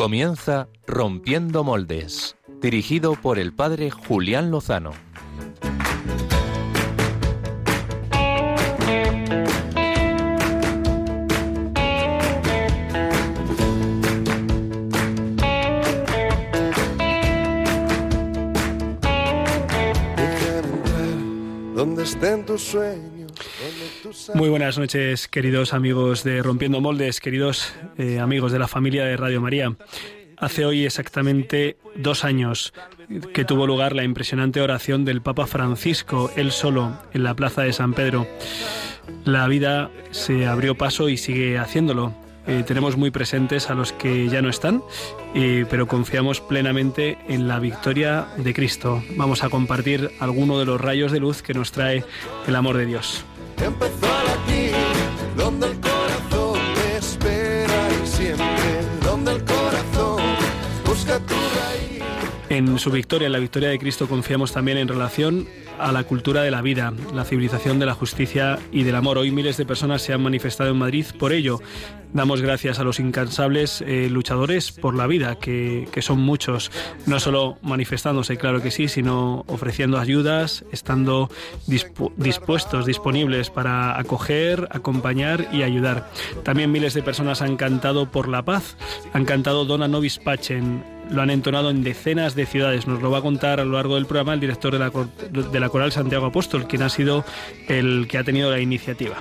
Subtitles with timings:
[0.00, 4.92] Comienza Rompiendo Moldes, dirigido por el padre Julián Lozano.
[24.34, 29.16] Muy buenas noches, queridos amigos de Rompiendo Moldes, queridos eh, amigos de la familia de
[29.16, 29.76] Radio María.
[30.40, 32.72] Hace hoy exactamente dos años
[33.34, 37.74] que tuvo lugar la impresionante oración del Papa Francisco, él solo, en la plaza de
[37.74, 38.26] San Pedro.
[39.24, 42.14] La vida se abrió paso y sigue haciéndolo.
[42.46, 44.82] Eh, tenemos muy presentes a los que ya no están,
[45.34, 49.02] eh, pero confiamos plenamente en la victoria de Cristo.
[49.16, 52.02] Vamos a compartir alguno de los rayos de luz que nos trae
[52.46, 53.24] el amor de Dios.
[55.36, 55.89] donde el
[62.60, 66.42] En su victoria, en la victoria de Cristo, confiamos también en relación a la cultura
[66.42, 69.16] de la vida, la civilización de la justicia y del amor.
[69.16, 71.58] Hoy miles de personas se han manifestado en Madrid por ello.
[72.12, 76.70] Damos gracias a los incansables eh, luchadores por la vida, que, son muchos,
[77.06, 81.30] no solo manifestándose, claro que sí, sino ofreciendo ayudas, estando
[81.66, 86.10] dispuestos, disponibles para acoger, acompañar y ayudar.
[86.42, 88.76] También miles de personas han cantado por la paz,
[89.14, 92.86] han cantado Dona Novis Pacem, lo han entonado en decenas de ciudades.
[92.86, 95.60] Nos lo va a contar a lo largo del programa el director de la, de
[95.60, 97.24] la Coral Santiago Apóstol, quien ha sido
[97.68, 99.16] el que ha tenido la iniciativa.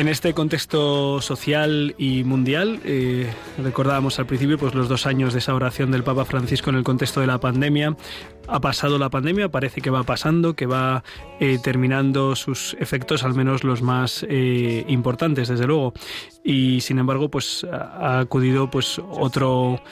[0.00, 5.40] En este contexto social y mundial, eh, recordábamos al principio pues, los dos años de
[5.40, 7.94] esa oración del Papa Francisco en el contexto de la pandemia.
[8.48, 11.04] Ha pasado la pandemia, parece que va pasando, que va
[11.38, 15.92] eh, terminando sus efectos, al menos los más eh, importantes, desde luego.
[16.42, 19.82] Y sin embargo, pues ha acudido pues otro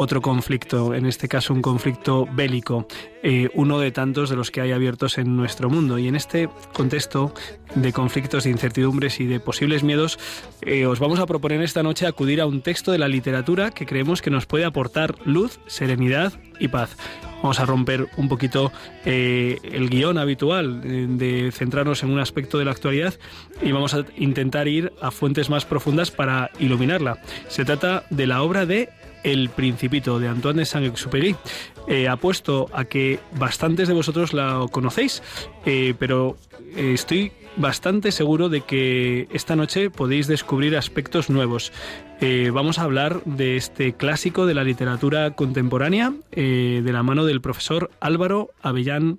[0.00, 2.86] otro conflicto, en este caso un conflicto bélico,
[3.24, 5.98] eh, uno de tantos de los que hay abiertos en nuestro mundo.
[5.98, 7.34] Y en este contexto
[7.74, 10.20] de conflictos, de incertidumbres y de posibles miedos,
[10.62, 13.86] eh, os vamos a proponer esta noche acudir a un texto de la literatura que
[13.86, 16.96] creemos que nos puede aportar luz, serenidad y paz.
[17.42, 18.70] Vamos a romper un poquito
[19.04, 20.80] eh, el guion habitual
[21.18, 23.14] de centrarnos en un aspecto de la actualidad
[23.62, 27.20] y vamos a intentar ir a fuentes más profundas para iluminarla.
[27.48, 28.90] Se trata de la obra de
[29.32, 31.36] el Principito de Antoine de Saint-Exupéry.
[31.86, 35.22] Eh, apuesto a que bastantes de vosotros la conocéis,
[35.64, 36.36] eh, pero
[36.76, 41.72] eh, estoy bastante seguro de que esta noche podéis descubrir aspectos nuevos.
[42.52, 47.90] vamos a hablar de este clásico de la literatura contemporánea de la mano del profesor
[48.00, 49.18] Álvaro Avellán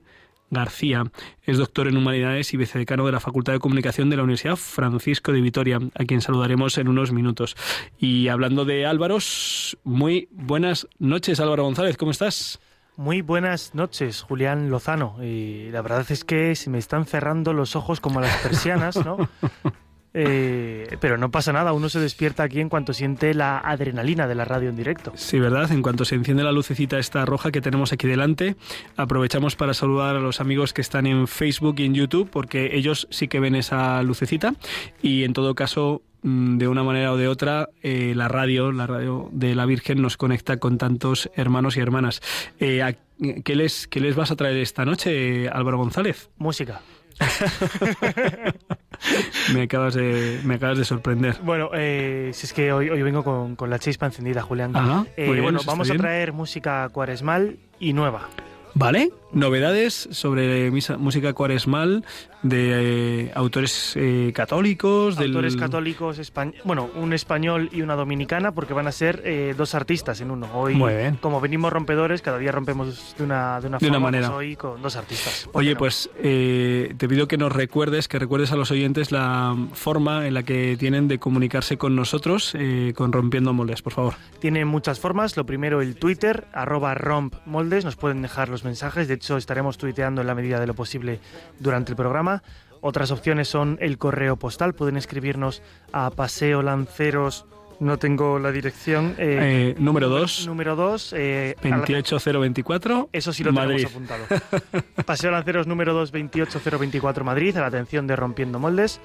[0.50, 1.04] García.
[1.44, 5.32] Es doctor en Humanidades y vicedecano de la Facultad de Comunicación de la Universidad Francisco
[5.32, 7.56] de Vitoria, a quien saludaremos en unos minutos.
[7.98, 12.60] Y hablando de Álvaros, muy buenas noches, Álvaro González, ¿cómo estás?
[12.98, 15.24] Muy buenas noches, Julián Lozano.
[15.24, 19.30] Y la verdad es que se me están cerrando los ojos como las persianas, ¿no?
[20.14, 24.36] Eh, pero no pasa nada, uno se despierta aquí en cuanto siente la adrenalina de
[24.36, 25.12] la radio en directo.
[25.16, 25.72] Sí, ¿verdad?
[25.72, 28.56] En cuanto se enciende la lucecita esta roja que tenemos aquí delante,
[28.98, 33.08] aprovechamos para saludar a los amigos que están en Facebook y en YouTube, porque ellos
[33.12, 34.56] sí que ven esa lucecita.
[35.02, 38.88] Y en todo caso, mm, de una manera o de otra, eh, la radio, la
[38.88, 42.22] radio de la Virgen nos conecta con tantos hermanos y hermanas.
[42.60, 42.96] Eh,
[43.44, 46.30] ¿qué, les, ¿Qué les vas a traer esta noche, Álvaro González?
[46.38, 46.82] Música.
[49.54, 51.38] me, acabas de, me acabas de sorprender.
[51.44, 54.74] Bueno, eh, si es que hoy, hoy vengo con, con, la chispa encendida, Julián.
[55.18, 58.30] Eh, bueno, vamos a traer música cuaresmal y nueva.
[58.76, 59.12] ¿Vale?
[59.32, 62.04] Novedades sobre música cuaresmal
[62.42, 65.20] de eh, autores eh, católicos.
[65.20, 66.20] Autores católicos,
[66.64, 70.48] bueno, un español y una dominicana, porque van a ser eh, dos artistas en uno.
[70.54, 70.80] Hoy,
[71.22, 74.30] como venimos rompedores, cada día rompemos de una, de una, forma, manera.
[74.30, 75.48] Pues hoy con dos artistas.
[75.54, 80.34] Oye, pues te pido que nos recuerdes, que recuerdes a los oyentes la forma en
[80.34, 82.54] la que tienen de comunicarse con nosotros,
[82.96, 84.14] con Rompiendo Moldes, por favor.
[84.40, 85.38] Tienen muchas formas.
[85.38, 87.86] Lo primero, el Twitter, arroba rompmoldes.
[87.86, 89.08] Nos pueden dejar los mensajes.
[89.08, 91.20] De hecho, estaremos tuiteando en la medida de lo posible
[91.60, 92.42] durante el programa.
[92.82, 94.74] Otras opciones son el correo postal.
[94.74, 95.62] Pueden escribirnos
[95.92, 97.46] a Paseo Lanceros.
[97.82, 99.16] No tengo la dirección.
[99.18, 100.48] Eh, eh, número 2.
[100.48, 101.14] Número 2.
[101.18, 103.10] Eh, 28024.
[103.12, 104.24] Eso sí lo tenemos apuntado.
[105.06, 109.02] Paseo Lanceros número 2, 28024 Madrid, a la atención de Rompiendo Moldes.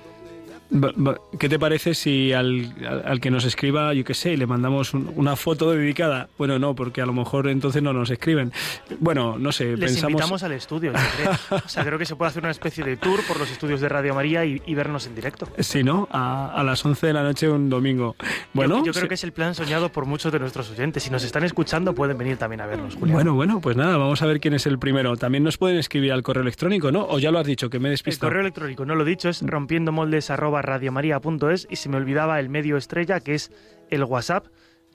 [1.38, 2.74] ¿Qué te parece si al,
[3.04, 6.28] al, que nos escriba, yo qué sé, le mandamos una foto dedicada?
[6.36, 8.52] Bueno, no, porque a lo mejor entonces no nos escriben.
[8.98, 10.10] Bueno, no sé, Les pensamos...
[10.12, 11.60] invitamos al estudio, yo creo.
[11.64, 13.88] O sea, creo que se puede hacer una especie de tour por los estudios de
[13.88, 15.48] Radio María y, vernos en directo.
[15.60, 16.08] Sí, ¿no?
[16.10, 18.16] A, a, las 11 de la noche un domingo.
[18.52, 21.04] Bueno, yo, creo que es el plan soñado por muchos de nuestros oyentes.
[21.04, 23.14] Si nos están escuchando, pueden venir también a vernos, Julián.
[23.14, 25.16] Bueno, bueno, pues nada, vamos a ver quién es el primero.
[25.16, 27.06] También nos pueden escribir al correo electrónico, ¿no?
[27.06, 28.26] O ya lo has dicho, que me he despistado.
[28.26, 30.30] El correo electrónico, no lo he dicho, es rompiendo moldes
[30.64, 33.50] radiomaria.es y se me olvidaba el medio estrella que es
[33.90, 34.46] el WhatsApp.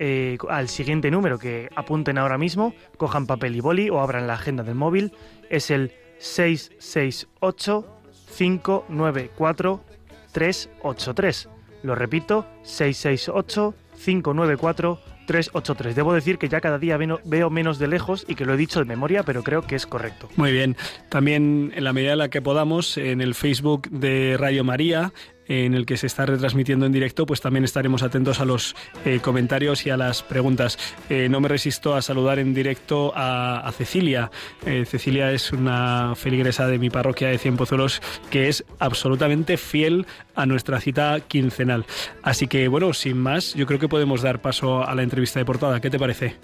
[0.02, 4.36] Eh, al siguiente número que apunten ahora mismo, cojan papel y boli o abran la
[4.36, 5.12] agenda del móvil,
[5.50, 7.86] es el 668
[8.38, 9.84] 594
[10.32, 11.50] 383.
[11.84, 13.74] Lo repito, 668
[14.04, 15.00] 594
[15.30, 15.96] 383.
[15.96, 18.80] Debo decir que ya cada día veo menos de lejos y que lo he dicho
[18.80, 20.28] de memoria, pero creo que es correcto.
[20.36, 20.76] Muy bien.
[21.10, 25.14] También en la medida en la que podamos, en el Facebook de Radio María,
[25.50, 29.20] en el que se está retransmitiendo en directo, pues también estaremos atentos a los eh,
[29.22, 30.78] comentarios y a las preguntas.
[31.10, 34.30] Eh, no me resisto a saludar en directo a, Cecilia.
[34.66, 40.06] Eh, Cecilia es una feligresa de mi parroquia de Cien Pozuelos que es absolutamente fiel
[40.36, 41.86] a nuestra cita quincenal.
[42.22, 45.46] Así que bueno, sin más, yo creo que podemos dar paso a la entrevista de
[45.46, 45.82] portada.
[45.82, 46.36] ¿Qué te parece?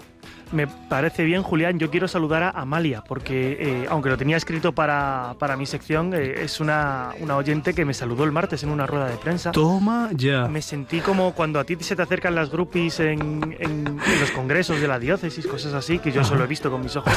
[0.52, 1.78] Me parece bien, Julián.
[1.78, 6.14] Yo quiero saludar a Amalia, porque eh, aunque lo tenía escrito para, para mi sección,
[6.14, 9.50] eh, es una, una, oyente que me saludó el martes en una rueda de prensa.
[9.50, 10.46] Toma ya.
[10.46, 14.80] Me sentí como cuando a ti se te acercan las groupies en, en, los congresos
[14.80, 17.12] de la diócesis, cosas así, que yo solo he visto con mis ojos.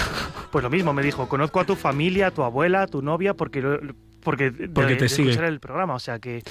[0.51, 3.35] Pues lo mismo, me dijo, conozco a tu familia, a tu abuela, a tu novia,
[3.35, 3.61] porque,
[4.23, 5.33] porque, porque te sigue.
[5.33, 5.93] el programa.
[5.93, 6.43] O sea que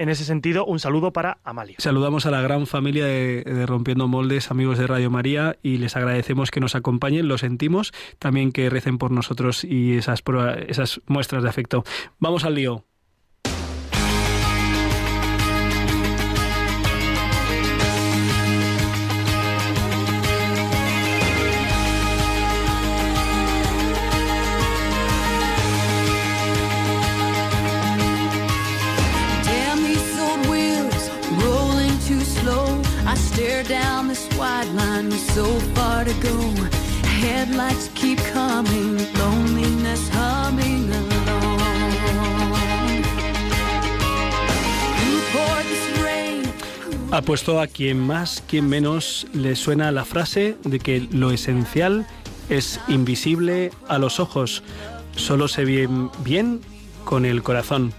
[0.00, 1.76] en ese sentido, un saludo para Amalia.
[1.78, 6.50] Saludamos a la gran familia de, Rompiendo Moldes, amigos de Radio María, y les agradecemos
[6.50, 10.22] que nos acompañen, lo sentimos, también que recen por nosotros y esas,
[10.68, 11.84] esas muestras de afecto.
[12.18, 12.86] Vamos al lío.
[47.12, 52.06] Ha puesto a quien más, quien menos le suena la frase de que lo esencial
[52.48, 54.62] es invisible a los ojos,
[55.16, 55.88] solo se ve
[56.24, 56.60] bien
[57.04, 57.92] con el corazón.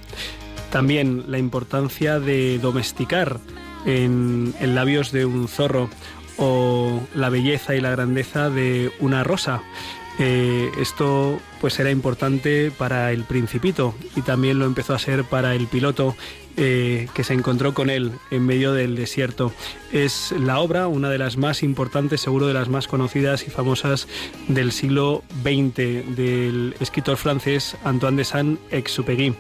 [0.72, 3.40] También la importancia de domesticar
[3.86, 5.90] en, en labios de un zorro
[6.38, 9.62] o la belleza y la grandeza de una rosa.
[10.20, 15.56] Eh, esto pues era importante para el principito y también lo empezó a ser para
[15.56, 16.16] el piloto
[16.58, 19.54] eh, que se encontró con él en medio del desierto.
[19.92, 24.08] Es la obra, una de las más importantes, seguro de las más conocidas y famosas
[24.48, 25.76] del siglo XX,
[26.16, 29.34] del escritor francés Antoine de Saint-Exupéry.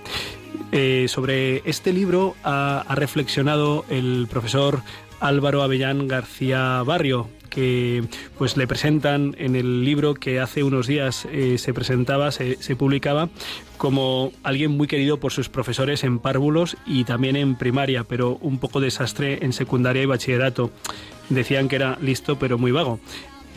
[0.71, 4.81] Eh, sobre este libro ha, reflexionado el profesor
[5.19, 8.03] Álvaro Avellán García Barrio, que
[8.37, 13.29] pues le presentan en el libro que hace unos días eh, se presentaba, se, publicaba
[13.77, 18.57] como alguien muy querido por sus profesores en párvulos y también en primaria, pero un
[18.57, 20.71] poco desastre en secundaria y bachillerato.
[21.29, 22.99] Decían que era listo pero muy vago.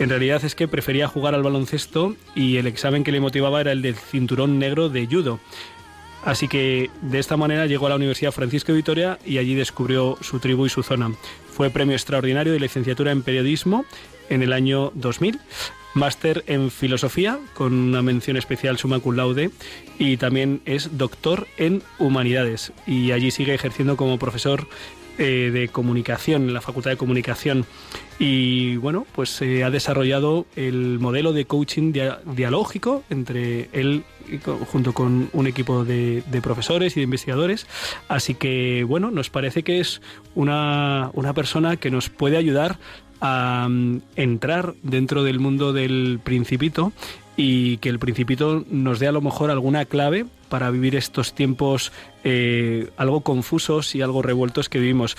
[0.01, 3.71] En realidad es que prefería jugar al baloncesto y el examen que le motivaba era
[3.71, 5.39] el del cinturón negro de judo.
[6.25, 10.17] Así que de esta manera llegó a la Universidad Francisco de Vitoria y allí descubrió
[10.23, 11.13] su tribu y su zona.
[11.53, 13.85] Fue premio extraordinario de licenciatura en periodismo
[14.31, 15.39] en el año 2000,
[15.93, 19.51] máster en filosofía con una mención especial summa cum laude
[19.99, 24.67] y también es doctor en humanidades y allí sigue ejerciendo como profesor
[25.17, 27.67] eh, de comunicación, en la Facultad de Comunicación.
[28.19, 31.93] Y bueno, pues se ha desarrollado el modelo de coaching
[32.25, 34.03] dialógico entre él
[34.71, 37.67] junto con un equipo de, profesores y de investigadores.
[38.09, 40.03] Así que bueno, nos parece que es
[40.35, 42.79] una, una persona que nos puede ayudar
[43.21, 46.93] a mm, entrar dentro del mundo del principito
[47.37, 51.93] y que el principito nos dé a lo mejor alguna clave para vivir estos tiempos
[52.23, 55.17] eh, algo confusos y algo revueltos que vivimos.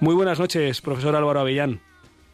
[0.00, 1.80] Muy buenas noches, profesor Álvaro Avellán.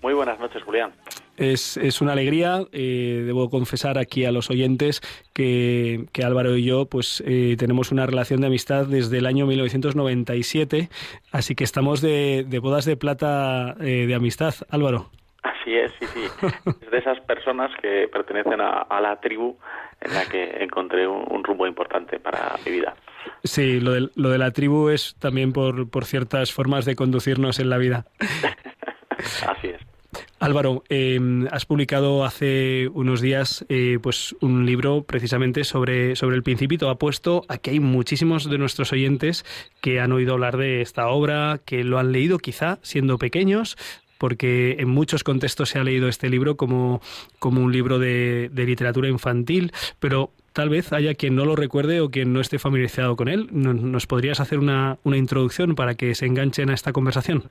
[0.02, 0.92] Muy buenas noches, Julián.
[1.36, 5.00] Es, es una alegría, eh, debo confesar aquí a los oyentes
[5.32, 9.46] que, que Álvaro y yo pues eh, tenemos una relación de amistad desde el año
[9.46, 10.88] 1997,
[11.32, 15.10] así que estamos de, de bodas de plata de amistad, Álvaro.
[15.44, 16.46] Así es, sí, sí.
[16.82, 19.56] Es de esas personas que pertenecen a, la tribu
[20.00, 22.94] en la que encontré un, rumbo importante para mi vida.
[23.42, 27.58] Sí, lo de, lo de la tribu es también por, por ciertas formas de conducirnos
[27.60, 28.06] en la vida.
[29.46, 29.93] Así es.
[30.38, 36.42] Álvaro, em, has publicado hace unos días eh, pues un libro precisamente sobre, sobre el
[36.42, 36.90] Principito.
[36.90, 39.44] Ha puesto aquí hay muchísimos de nuestros oyentes
[39.80, 43.76] que han oído hablar de esta obra, que lo han leído quizá siendo pequeños,
[44.18, 47.02] porque en muchos contextos se ha leído este libro como,
[47.38, 52.10] como un libro de, literatura infantil, pero tal vez haya quien no lo recuerde o
[52.10, 53.48] quien no esté familiarizado con él.
[53.52, 57.50] ¿Nos podrías hacer una, una introducción para que se enganchen a esta conversación?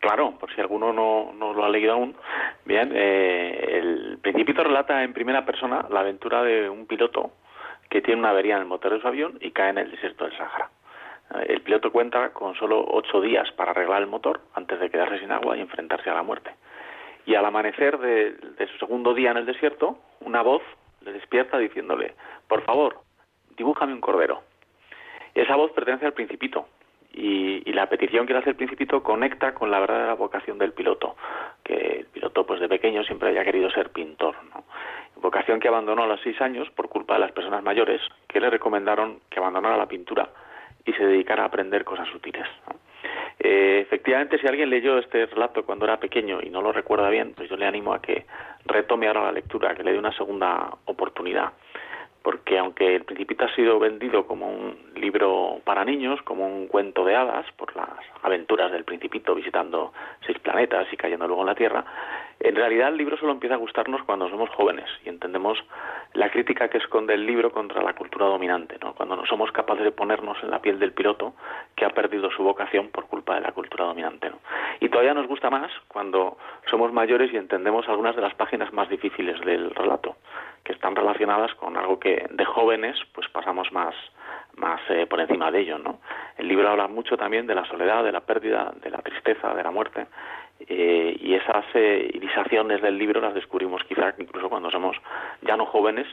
[0.00, 2.16] Claro, por si alguno no, no lo ha leído aún.
[2.64, 7.32] Bien, eh, el Principito relata en primera persona la aventura de un piloto
[7.90, 10.24] que tiene una avería en el motor de su avión y cae en el desierto
[10.24, 10.70] del Sahara.
[11.34, 15.18] Eh, el piloto cuenta con solo ocho días para arreglar el motor antes de quedarse
[15.18, 16.50] sin agua y enfrentarse a la muerte.
[17.26, 20.62] Y al amanecer de, de su segundo día en el desierto, una voz
[21.02, 22.14] le despierta diciéndole,
[22.48, 23.00] por favor,
[23.54, 24.42] dibújame un cordero.
[25.34, 26.68] Esa voz pertenece al Principito,
[27.12, 31.16] y, la petición que le hace el Principito conecta con la verdadera vocación del piloto,
[31.64, 34.64] que el piloto pues de pequeño siempre había querido ser pintor, ¿no?
[35.16, 38.50] vocación que abandonó a los seis años por culpa de las personas mayores que le
[38.50, 40.28] recomendaron que abandonara la pintura
[40.84, 42.46] y se dedicara a aprender cosas útiles.
[43.38, 47.32] Eh, efectivamente, si alguien leyó este relato cuando era pequeño y no lo recuerda bien,
[47.34, 48.26] pues yo le animo a que
[48.66, 51.52] retome ahora la lectura, que le dé una segunda oportunidad
[52.22, 57.04] porque aunque El Principito ha sido vendido como un libro para niños, como un cuento
[57.04, 57.88] de hadas, por las
[58.22, 59.92] aventuras del Principito visitando
[60.26, 61.84] seis planetas y cayendo luego en la Tierra,
[62.40, 65.58] en realidad el libro solo empieza a gustarnos cuando somos jóvenes y entendemos
[66.14, 68.94] la crítica que esconde el libro contra la cultura dominante, ¿no?
[68.94, 71.34] cuando no somos capaces de ponernos en la piel del piloto
[71.76, 74.30] que ha perdido su vocación por culpa de la cultura dominante.
[74.30, 74.38] ¿no?
[74.80, 76.38] Y todavía nos gusta más cuando
[76.70, 80.16] somos mayores y entendemos algunas de las páginas más difíciles del relato,
[80.64, 83.94] que están relacionadas con algo que de jóvenes pues pasamos más
[84.56, 86.00] más eh, por encima de ello, ¿no?
[86.36, 89.62] El libro habla mucho también de la soledad, de la pérdida, de la tristeza, de
[89.62, 90.06] la muerte,
[90.68, 94.96] eh, y esas eh, irisaciones del libro las descubrimos quizá incluso cuando somos
[95.42, 96.06] ya no jóvenes,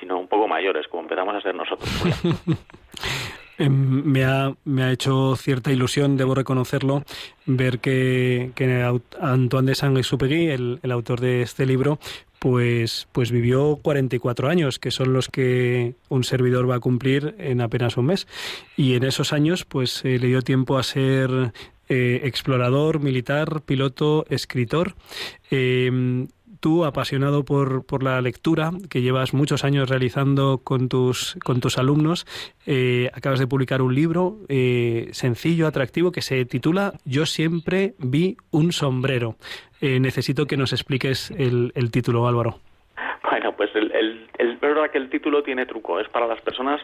[0.00, 1.90] sino un poco mayores, como empezamos a ser nosotros.
[3.58, 7.02] Em, me, ha, me ha hecho cierta ilusión, debo reconocerlo,
[7.44, 8.82] ver que, que
[9.20, 11.98] Antoine de Saint-Exupéry, el, el autor de este libro,
[12.42, 17.60] pues, pues vivió 44 años, que son los que un servidor va a cumplir en
[17.60, 18.26] apenas un mes.
[18.76, 21.52] Y en esos años, pues eh, le dio tiempo a ser
[21.88, 24.96] eh, explorador, militar, piloto, escritor.
[25.52, 26.26] Em,
[26.62, 31.76] tú, apasionado por, por, la lectura, que llevas muchos años realizando con tus, con tus
[31.76, 32.24] alumnos,
[32.66, 38.36] eh, acabas de publicar un libro eh, sencillo, atractivo, que se titula Yo siempre vi
[38.52, 39.34] un sombrero.
[39.80, 42.60] necesito que nos expliques el, título, Álvaro.
[43.28, 43.90] Bueno, pues el,
[44.62, 46.00] verdad que el título tiene truco.
[46.00, 46.80] Es para las personas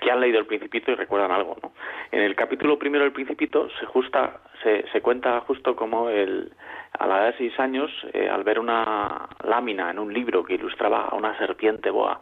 [0.00, 1.56] que han leído El Principito y recuerdan algo.
[1.62, 1.72] ¿no?
[2.10, 6.52] En el capítulo primero del Principito se, justa, se, se cuenta justo como el,
[6.98, 10.54] a la edad de seis años, eh, al ver una lámina en un libro que
[10.54, 12.20] ilustraba a una serpiente boa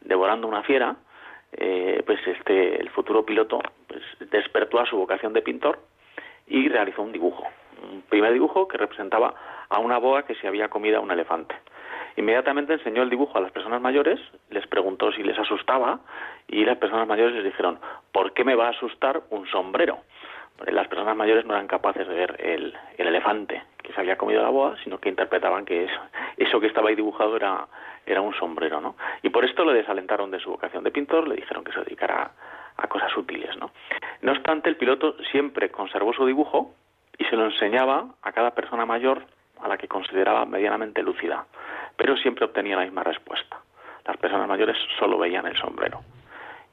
[0.00, 0.96] devorando una fiera,
[1.52, 5.78] eh, pues este el futuro piloto pues, despertó a su vocación de pintor
[6.46, 7.44] y realizó un dibujo,
[7.82, 9.34] un primer dibujo que representaba
[9.68, 11.54] a una boa que se había comido a un elefante.
[12.16, 14.18] Inmediatamente enseñó el dibujo a las personas mayores,
[14.50, 16.00] les preguntó si les asustaba
[16.48, 17.78] y las personas mayores les dijeron,
[18.10, 19.98] ¿por qué me va a asustar un sombrero?
[20.66, 24.48] Las personas mayores no eran capaces de ver el, elefante que se había comido la
[24.48, 26.00] boa, sino que interpretaban que eso,
[26.38, 27.68] eso que estaba ahí dibujado era,
[28.06, 28.96] era un sombrero, ¿no?
[29.22, 32.30] Y por esto le desalentaron de su vocación de pintor, le dijeron que se dedicara
[32.78, 33.72] a, cosas útiles, ¿no?
[34.22, 36.74] No obstante, el piloto siempre conservó su dibujo
[37.18, 39.26] y se lo enseñaba a cada persona mayor
[39.60, 41.46] a la que consideraba medianamente lúcida
[41.96, 43.60] pero siempre obtenía la misma respuesta.
[44.06, 46.00] Las personas mayores solo veían el sombrero.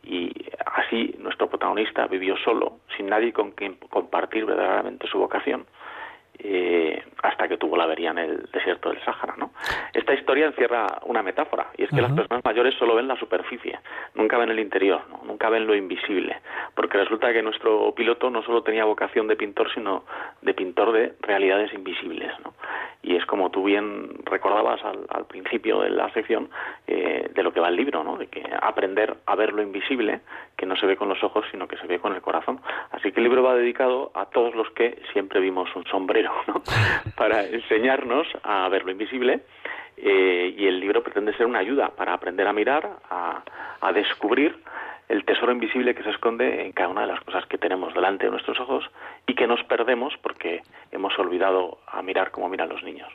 [0.04, 0.32] Y
[0.66, 5.66] así nuestro protagonista vivió solo, sin nadie con quien compartir verdaderamente su vocación,
[6.40, 9.36] eh, hasta que tuvo la avería en el desierto del Sáhara.
[9.38, 9.52] ¿no?
[9.94, 13.80] Esta historia encierra una metáfora, y es que las personas mayores solo ven la superficie,
[14.16, 16.38] nunca ven el interior, nunca ven lo invisible,
[16.76, 20.04] porque resulta que nuestro piloto no solo tenía vocación de pintor, sino
[20.42, 22.32] de pintor de realidades invisibles.
[22.44, 22.54] ¿no?
[23.04, 26.50] Y es como tú bien recordabas al, principio de la sección
[26.88, 28.18] eh, de lo que va el libro, ¿no?
[28.18, 30.22] de que aprender a ver lo invisible,
[30.58, 32.60] que no se ve con los ojos, sino que se ve con el corazón.
[32.92, 36.23] Así que el libro va dedicado a todos los que siempre vimos un sombrero
[37.18, 39.42] para enseñarnos a ver lo invisible
[39.98, 43.44] eh, y el libro pretende ser una ayuda para aprender a mirar, a,
[43.82, 44.58] a descubrir
[45.10, 48.26] el tesoro invisible que se esconde en cada una de las cosas que tenemos delante
[48.26, 48.86] de nuestros ojos
[49.28, 50.62] y que nos perdemos porque
[50.92, 53.10] hemos olvidado a mirar como miran los niños.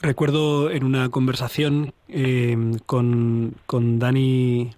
[0.00, 2.56] Recuerdo en una conversación eh,
[2.86, 4.70] con, con Dani...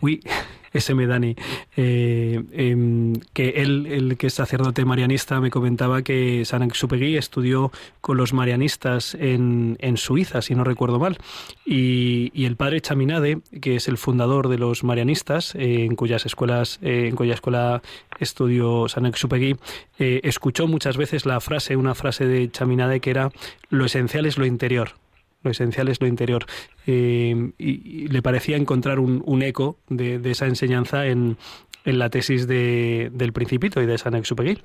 [0.00, 0.20] Uy,
[0.72, 1.34] SM Dani,
[1.76, 7.72] eh, em, que él, el que es sacerdote marianista, me comentaba que San Exupegui estudió
[8.00, 11.18] con los marianistas en, en Suiza, si no recuerdo mal,
[11.66, 16.24] y, y, el padre Chaminade, que es el fundador de los marianistas, eh, en cuyas
[16.24, 17.82] escuelas, eh, en cuya escuela
[18.20, 19.56] estudió San Exupegui,
[19.98, 23.30] eh, escuchó muchas veces la frase, una frase de Chaminade que era
[23.70, 24.94] lo esencial es lo interior
[25.42, 26.46] lo esencial es lo interior.
[26.86, 31.36] Eh, y, le parecía encontrar un, eco de, esa enseñanza en,
[31.84, 34.58] la tesis de, del Principito y de San Exupéry.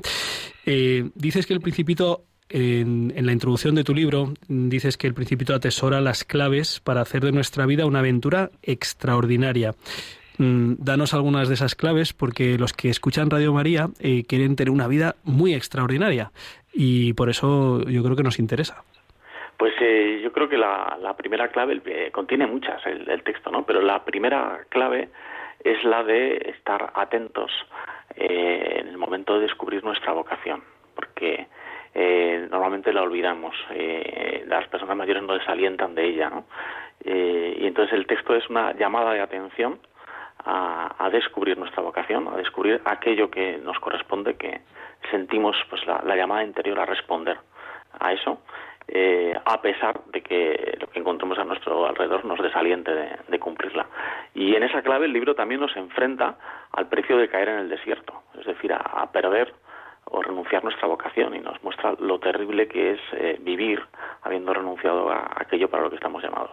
[0.65, 5.55] Eh, dices que el Principito, en, la introducción de tu libro, dices que el Principito
[5.55, 9.75] atesora las claves para hacer de nuestra vida una aventura extraordinaria.
[10.37, 14.69] Mm, danos algunas de esas claves porque los que escuchan Radio María eh, quieren tener
[14.69, 16.33] una vida muy extraordinaria
[16.73, 18.83] y por eso yo creo que nos interesa.
[19.57, 23.65] Pues eh, yo creo que la, primera clave eh, contiene muchas el, texto, ¿no?
[23.65, 25.09] Pero la primera clave
[25.63, 27.51] es la de estar atentos
[28.15, 30.63] eh, en el momento de descubrir nuestra vocación,
[30.95, 31.47] porque
[32.49, 33.55] normalmente la olvidamos,
[34.47, 36.43] las personas mayores no desalientan de ella, ¿no?
[37.05, 39.79] y entonces el texto es una llamada de atención
[40.43, 44.59] a, descubrir nuestra vocación, a descubrir aquello que nos corresponde, que
[45.09, 47.37] sentimos pues la, la llamada interior a responder
[47.97, 48.41] a eso
[48.87, 52.91] eh, a pesar de que lo que encontremos a nuestro alrededor nos desaliente
[53.27, 53.87] de, cumplirla.
[54.33, 56.35] Y en esa clave el libro también nos enfrenta
[56.71, 59.53] al precio de caer en el desierto, es decir, a, perder
[60.05, 63.83] o renunciar nuestra vocación y nos muestra lo terrible que es eh, vivir
[64.21, 66.51] habiendo renunciado a aquello para lo que estamos llamados.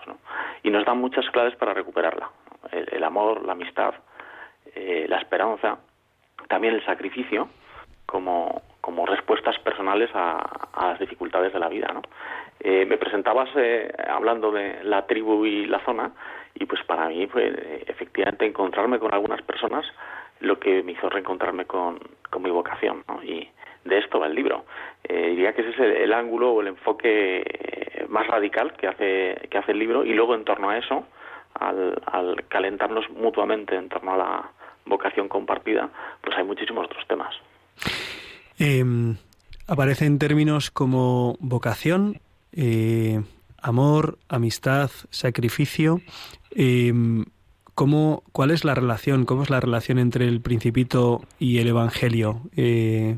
[0.63, 2.31] Y nos da muchas claves para recuperarla.
[2.71, 3.95] El, amor, la amistad,
[4.75, 5.79] eh, la esperanza,
[6.49, 7.49] también el sacrificio
[8.07, 10.43] como, como respuestas personales a,
[10.75, 11.91] las dificultades de la vida.
[11.95, 12.03] ¿no?
[12.61, 16.11] Eh, me presentabas eh, hablando de la tribu y la zona
[16.55, 19.87] y pues para mí fue efectivamente encontrarme con algunas personas
[20.41, 23.23] lo que me hizo reencontrarme con, con mi vocación ¿no?
[23.23, 23.49] y
[23.85, 24.65] de esto va el libro.
[25.05, 29.59] Eh, diría que ese es el, ángulo o el enfoque más radical que hace, que
[29.59, 31.07] hace el libro y luego en torno a eso,
[31.55, 34.51] al, al calentarnos mutuamente en torno a la
[34.87, 35.89] vocación compartida,
[36.21, 37.35] pues hay muchísimos otros temas.
[38.59, 39.15] Eh,
[39.67, 42.21] aparecen términos como vocación,
[42.53, 43.23] eh,
[43.59, 46.01] amor, amistad, sacrificio.
[46.51, 47.25] Em,
[47.75, 49.25] ¿cómo, ¿Cuál es la relación?
[49.25, 52.43] ¿Cómo es la relación entre el principito y el Evangelio?
[52.57, 53.17] Eh,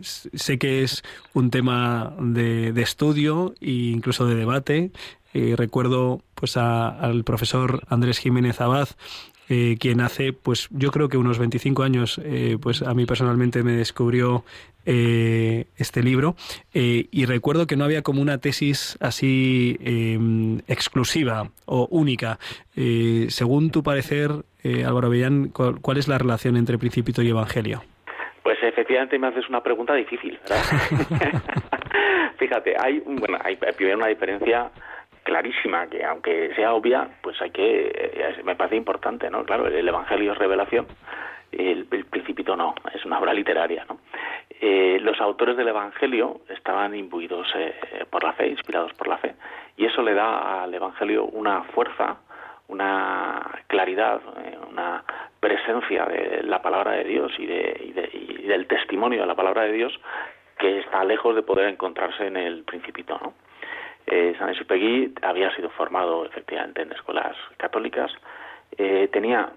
[0.00, 1.02] sé que es
[1.34, 4.92] un tema de, de estudio e incluso de debate.
[5.34, 8.88] Eh, recuerdo pues al profesor Andrés Jiménez Abad
[9.48, 13.62] eh, quien hace, pues yo creo que unos 25 años, eh, pues a mí personalmente
[13.62, 14.44] me descubrió
[14.86, 16.34] eh, este libro
[16.72, 22.38] y recuerdo que no había como una tesis así em, exclusiva o única.
[23.28, 24.30] según tu parecer,
[24.86, 27.82] Álvaro Villán, ¿cuál, es la relación entre Principito y Evangelio?
[28.42, 30.62] Pues efectivamente me haces una pregunta difícil, ¿verdad?
[32.38, 34.70] Fíjate, hay, bueno, hay primero una diferencia
[35.22, 39.88] clarísima que aunque sea obvia pues hay que eh, me parece importante no claro el,
[39.88, 40.86] evangelio es revelación
[41.52, 43.98] el, principito no es una obra literaria no
[44.60, 49.34] eh, los autores del evangelio estaban imbuidos eh, por la fe inspirados por la fe
[49.76, 52.16] y eso le da al evangelio una fuerza
[52.68, 54.20] una claridad
[54.70, 55.04] una
[55.40, 59.72] presencia de la palabra de Dios y, de, y del testimonio de la palabra de
[59.72, 59.92] Dios
[60.58, 63.34] que está lejos de poder encontrarse en el principito no
[64.06, 68.10] eh, San Exupegui había sido formado efectivamente en escuelas católicas,
[68.76, 69.50] eh, tenía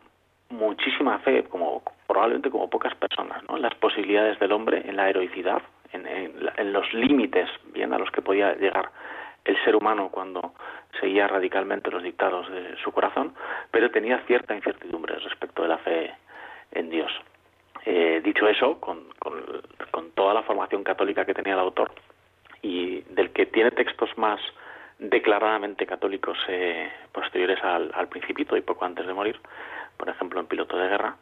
[0.50, 5.62] muchísima fe, como probablemente como pocas personas, en las posibilidades del hombre, en la heroicidad,
[5.92, 8.92] en, los límites bien a los que podía llegar
[9.46, 10.54] el ser humano cuando
[11.00, 13.34] seguía radicalmente los dictados de su corazón,
[13.72, 16.14] pero tenía cierta incertidumbre respecto de la fe
[16.72, 17.12] en Dios.
[17.86, 21.92] Eh, dicho eso, con, con toda la formación católica que tenía el autor,
[22.66, 24.40] y del que tiene textos más
[24.98, 29.40] declaradamente católicos eh, posteriores al, Principito y poco antes de morir,
[29.98, 31.16] por ejemplo en Piloto de Guerra,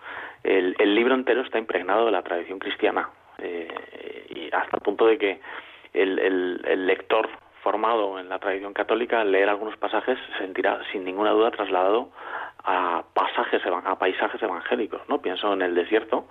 [0.44, 3.68] el, libro entero está impregnado de la tradición cristiana eh,
[4.30, 5.42] y hasta el punto de que
[5.94, 7.28] el, lector
[7.62, 12.10] formado en la tradición católica al leer algunos pasajes se sentirá sin ninguna duda trasladado
[12.64, 16.26] a pasajes a paisajes evangélicos no pienso en el desierto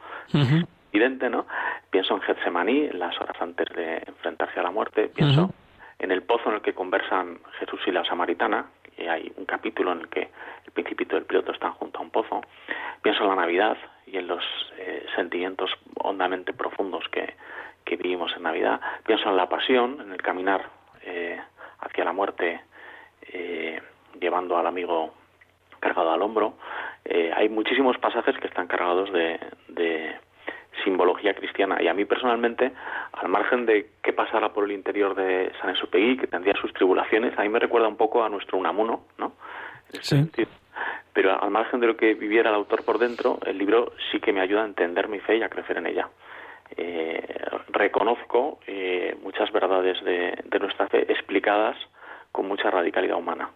[0.92, 1.46] ¿no?
[1.90, 5.50] Pienso en Getsemaní, en las horas antes de enfrentarse a la muerte, pienso
[5.98, 8.66] en el pozo en el que conversan Jesús y la samaritana,
[8.98, 10.30] y hay un capítulo en el que
[10.66, 12.42] el principito y el piloto están junto a un pozo,
[13.00, 13.76] pienso en la Navidad
[14.06, 14.44] y en los
[14.78, 17.34] eh, sentimientos hondamente profundos que,
[17.84, 20.68] que vivimos en Navidad, pienso en la pasión, en el caminar
[21.02, 21.40] eh,
[21.80, 22.60] hacia la muerte,
[24.20, 25.14] llevando al amigo
[25.80, 26.54] cargado al hombro.
[27.04, 30.16] hay muchísimos pasajes que están cargados de, de
[30.84, 31.82] simbología cristiana.
[31.82, 32.72] Y a mí personalmente,
[33.12, 37.38] al margen de que pasara por el interior de San Esupegui, que tendría sus tribulaciones,
[37.38, 39.32] a mí me recuerda un poco a nuestro Unamuno, ¿no?
[40.00, 40.28] Sí.
[41.12, 44.32] Pero al margen de lo que viviera el autor por dentro, el libro sí que
[44.32, 46.08] me ayuda a entender mi fe y a crecer en ella.
[46.76, 47.22] Eh,
[47.68, 51.76] reconozco eh, muchas verdades de, de nuestra fe explicadas
[52.30, 53.50] con mucha radicalidad humana.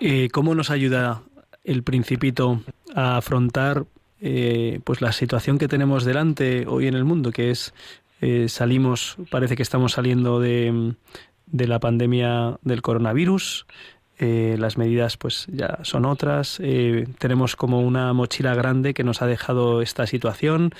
[0.00, 1.22] Eh, ¿Cómo nos ayuda
[1.64, 2.58] el principito
[2.94, 3.84] a afrontar
[4.20, 7.74] eh, pues la situación que tenemos delante hoy en el mundo, que es
[8.20, 10.94] eh, salimos, parece que estamos saliendo de,
[11.46, 13.66] de la pandemia del coronavirus.
[14.18, 16.60] Eh, las medidas pues ya son otras.
[17.18, 20.74] tenemos como una mochila grande que nos ha dejado esta situación.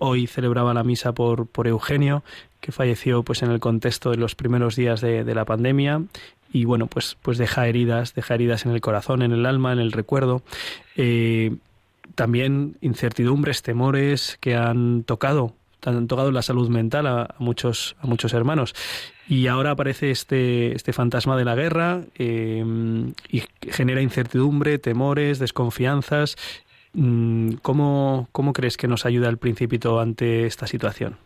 [0.00, 2.22] hoy celebraba la misa por, por Eugenio,
[2.60, 6.02] que falleció pues en el contexto de los primeros días de, de la pandemia
[6.52, 9.78] y bueno pues pues deja heridas deja heridas en el corazón en el alma en
[9.78, 10.42] el recuerdo
[12.14, 18.32] también incertidumbres, temores que han tocado, han tocado la salud mental a, muchos, a muchos
[18.34, 18.74] hermanos.
[19.28, 26.36] Y ahora aparece este, este fantasma de la guerra em, y genera incertidumbre, temores, desconfianzas.
[26.94, 31.16] Mm, ¿Cómo, ¿Cómo crees que nos ayuda el principito ante esta situación?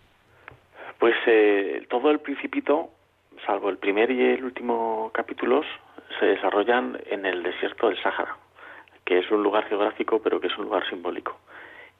[0.99, 2.90] Pues eh, todo el principito,
[3.47, 5.64] salvo el primer y el último capítulos,
[6.18, 8.37] se desarrollan en el desierto del Sáhara
[9.05, 11.38] que es un lugar geográfico, pero que es un lugar simbólico.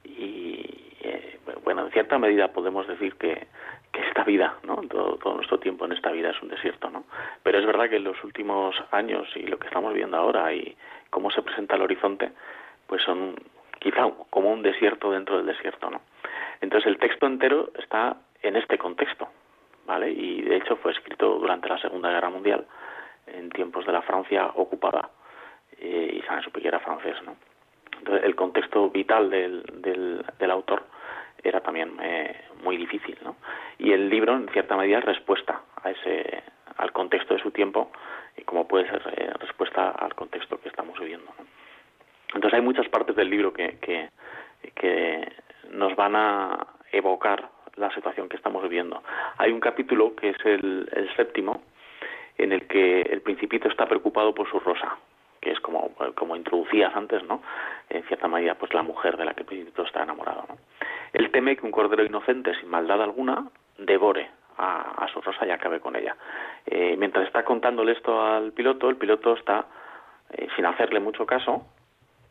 [0.03, 0.65] Y
[1.01, 3.47] eh, bueno, en cierta medida podemos decir que,
[3.91, 4.77] que esta vida, ¿no?
[4.87, 7.05] Todo, todo, nuestro tiempo en esta vida es un desierto, ¿no?
[7.43, 10.75] Pero es verdad que en los últimos años y lo que estamos viendo ahora y
[11.09, 12.31] cómo se presenta el horizonte,
[12.87, 13.35] pues son
[13.79, 16.01] quizá como un desierto dentro del desierto, ¿no?
[16.61, 19.27] Entonces el texto entero está en este contexto,
[19.85, 20.11] ¿vale?
[20.11, 22.65] Y de hecho fue escrito durante la Segunda Guerra Mundial,
[23.27, 25.09] en tiempos de la Francia ocupada
[25.79, 27.35] eh, y San Exupéry era francés, ¿no?
[27.97, 29.63] Entonces, el contexto vital del,
[30.39, 30.83] del, autor
[31.41, 33.37] era también eh, muy difícil, ¿no?
[33.77, 36.43] Y el libro, en cierta medida, es respuesta a ese,
[36.77, 37.91] al contexto de su tiempo
[38.35, 41.31] y como puede ser eh, respuesta al contexto que estamos viviendo.
[42.33, 44.09] Entonces, hay muchas partes del libro que, que,
[44.75, 45.31] que
[45.71, 49.01] nos van a evocar la situación que estamos viviendo.
[49.37, 51.61] Hay un capítulo que es el séptimo,
[52.37, 54.97] en el que el principito está preocupado por su rosa,
[55.43, 57.41] que es como, como introducías antes, ¿no?
[57.89, 60.57] En cierta medida, pues la mujer de la que el príncipe está enamorado, ¿no?
[61.11, 65.79] Él teme que un cordero inocente, sin maldad alguna, devore a, su rosa y acabe
[65.79, 66.15] con ella.
[66.65, 69.65] Eh, mientras está contándole esto al piloto, el piloto está,
[70.31, 71.65] eh, sin hacerle mucho caso,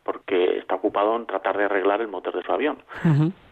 [0.02, 2.82] porque está ocupado en tratar de arreglar el motor de su avión.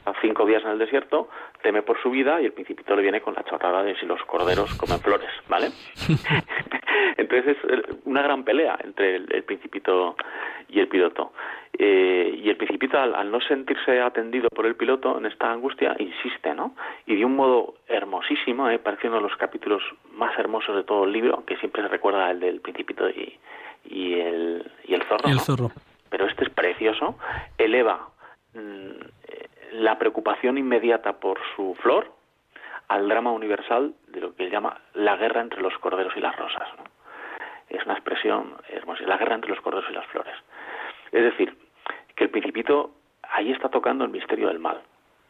[0.05, 1.29] A cinco días en el desierto,
[1.62, 4.20] teme por su vida y el principito le viene con la chorrada de si los
[4.25, 5.68] corderos comen flores, ¿vale?
[7.31, 10.16] Entonces es una gran pelea entre el, principito
[10.69, 11.33] y el piloto.
[11.79, 16.55] Eh, y el principito, al, no sentirse atendido por el piloto en esta angustia, insiste,
[16.55, 16.75] ¿no?
[17.07, 21.05] Y de un modo hermosísimo, eh, pareciendo uno de los capítulos más hermosos de todo
[21.05, 23.38] el libro, aunque siempre se recuerda el del principito y,
[23.85, 25.29] y, el, y el zorro.
[25.29, 25.71] el zorro
[26.11, 27.16] pero este es precioso,
[27.57, 28.09] eleva
[28.55, 32.12] mm, la preocupación inmediata por su flor
[32.88, 36.37] al drama universal de lo que él llama la guerra entre los corderos y las
[36.37, 36.69] rosas.
[37.71, 40.35] Es una expresión hermosa, la guerra entre los corderos y las flores.
[41.13, 41.57] Es decir,
[42.15, 44.81] que el principito ahí está tocando el misterio del mal,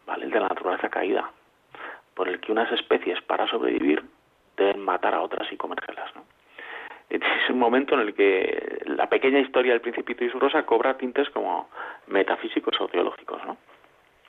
[0.06, 0.24] ¿vale?
[0.24, 1.30] el de la naturaleza caída,
[2.14, 4.02] por el que unas especies para sobrevivir
[4.56, 6.14] deben matar a otras y comérselas.
[6.16, 6.24] ¿no?
[7.10, 10.96] es un momento en el que la pequeña historia del Principito y su Rosa cobra
[10.96, 11.68] tintes como
[12.06, 13.56] metafísicos o teológicos, ¿no?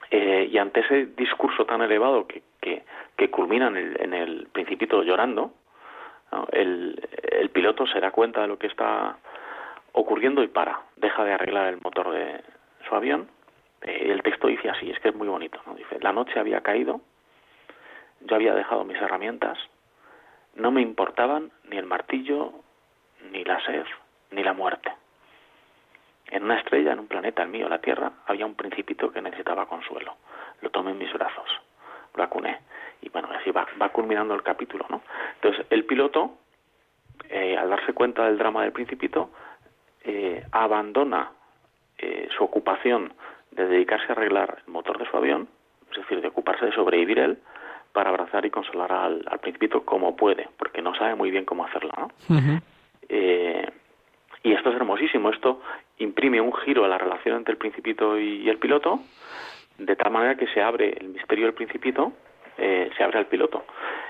[0.09, 2.83] Eh, y ante ese discurso tan elevado que, que,
[3.15, 5.53] que culmina en el, en el Principito llorando,
[6.51, 9.17] el, piloto se da cuenta de lo que está
[9.91, 12.41] ocurriendo y para, deja de arreglar el motor de
[12.87, 13.27] su avión.
[13.81, 15.75] Eh, el texto dice así, es que es muy bonito, ¿no?
[15.75, 17.01] Dice, la noche había caído,
[18.21, 19.57] yo había dejado mis herramientas,
[20.55, 22.53] no me importaban ni el martillo,
[23.31, 23.85] ni la sed,
[24.31, 24.91] ni la muerte.
[26.27, 29.65] En una estrella, en un planeta, el mío, la Tierra, había un principito que necesitaba
[29.65, 30.15] consuelo.
[30.61, 31.49] Lo tomé en mis brazos,
[32.15, 32.59] lo acuné.
[33.01, 35.01] Y bueno, así va, va culminando el capítulo, ¿no?
[35.35, 36.37] Entonces, el piloto,
[37.29, 39.31] eh, al darse cuenta del drama del principito,
[40.03, 41.31] eh, abandona
[41.97, 43.13] eh, su ocupación
[43.51, 45.47] de dedicarse a arreglar el motor de su avión,
[45.91, 47.39] es decir, de ocuparse de sobrevivir él,
[47.91, 51.65] para abrazar y consolar al, al principito como puede, porque no sabe muy bien cómo
[51.65, 52.11] hacerlo, ¿no?
[53.09, 53.69] Eh,
[54.43, 55.61] y esto es hermosísimo, esto
[55.97, 59.01] imprime un giro a la relación entre el principito y, el piloto,
[59.77, 62.13] de tal manera que se abre el misterio del principito,
[62.61, 63.65] eh, se abre al piloto.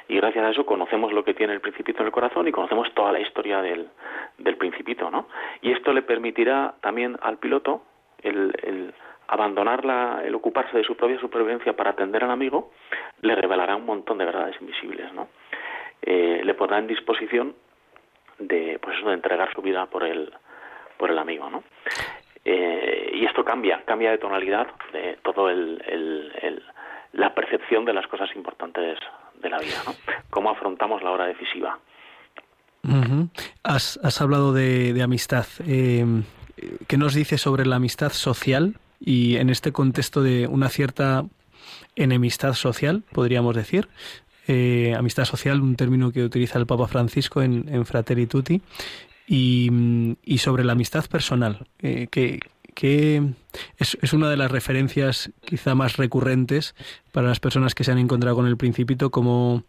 [0.07, 2.93] y gracias a eso conocemos lo que tiene el principito en el corazón y conocemos
[2.93, 3.87] toda la historia del,
[4.37, 5.27] del principito, ¿no?
[5.61, 7.83] Y esto le permitirá también al piloto
[8.21, 8.93] el, el
[9.27, 12.71] abandonar la, el ocuparse de su propia supervivencia para atender al amigo,
[13.21, 15.29] le revelará un montón de verdades invisibles, ¿no?
[16.01, 17.55] Eh, le pondrá en disposición
[18.39, 20.33] de, pues eso, de entregar su vida por el,
[20.97, 21.63] por el amigo, ¿no?
[22.43, 26.63] Eh, y esto cambia, cambia de tonalidad de todo el, el,
[27.13, 28.99] la percepción de las cosas importantes
[29.41, 29.93] de la vida, ¿no?
[30.29, 31.79] Cómo afrontamos la hora decisiva.
[33.63, 35.45] has, has, hablado de, de amistad.
[35.67, 36.05] Eh,
[36.87, 41.25] ¿Qué nos dice sobre la amistad social y en este contexto de una cierta
[41.95, 43.87] enemistad social, podríamos decir?
[44.47, 48.61] Eh, amistad social, un término que utiliza el Papa Francisco en, en Fratelli Tutti,
[49.27, 52.39] y, sobre la amistad personal, eh, que,
[52.75, 53.21] que
[53.77, 56.73] es, es, una de las referencias quizá más recurrentes
[57.11, 59.63] para las personas que se han encontrado con el Principito, como,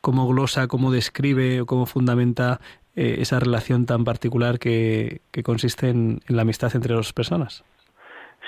[0.00, 2.60] como glosa, cómo describe o cómo fundamenta
[2.96, 7.64] eh, esa relación tan particular que, que consiste en, en, la amistad entre dos personas.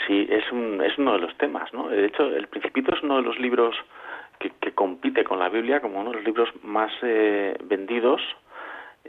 [0.07, 1.89] Sí, es, un, es uno de los temas, ¿no?
[1.89, 3.75] De hecho, el Principito es uno de los libros
[4.39, 8.23] que, que compite con la Biblia como uno de los libros más eh, vendidos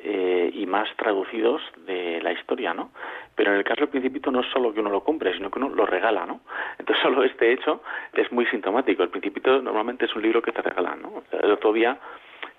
[0.04, 2.92] eh, y más traducidos de la historia, ¿no?
[3.36, 5.60] Pero en el caso del Principito no es solo que uno lo compre, sino que
[5.60, 6.42] uno lo regala, ¿no?
[6.78, 7.82] Entonces solo este hecho
[8.14, 9.04] es muy sintomático.
[9.04, 11.24] El Principito normalmente es un libro que te regalan, ¿no?
[11.32, 11.98] El otro día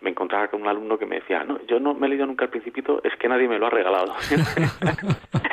[0.00, 2.44] me encontraba con un alumno que me decía, no, yo no me he leído nunca
[2.44, 4.14] el Principito, es que nadie me lo ha regalado.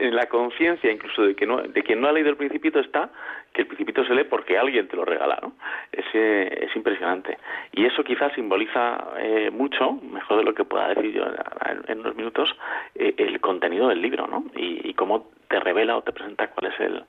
[0.00, 3.10] en la conciencia incluso de que no, de quien no ha leído el Principito está
[3.52, 5.52] que el Principito se lee porque alguien te lo regala, ¿no?
[5.90, 7.38] Es, eh, es impresionante.
[7.72, 12.00] Y eso quizás simboliza eh, mucho, mejor de lo que pueda decir yo en, en
[12.00, 12.54] unos minutos,
[12.94, 14.44] eh, el contenido del libro, ¿no?
[14.54, 17.04] Y, y, cómo te revela o te presenta cuál es el,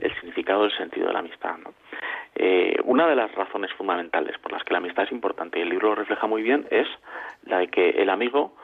[0.00, 1.72] el significado, el sentido de la amistad, ¿no?
[2.36, 5.68] Eh, una de las razones fundamentales por las que la amistad es importante y el
[5.68, 6.88] libro lo refleja muy bien es
[7.44, 8.56] la de que el amigo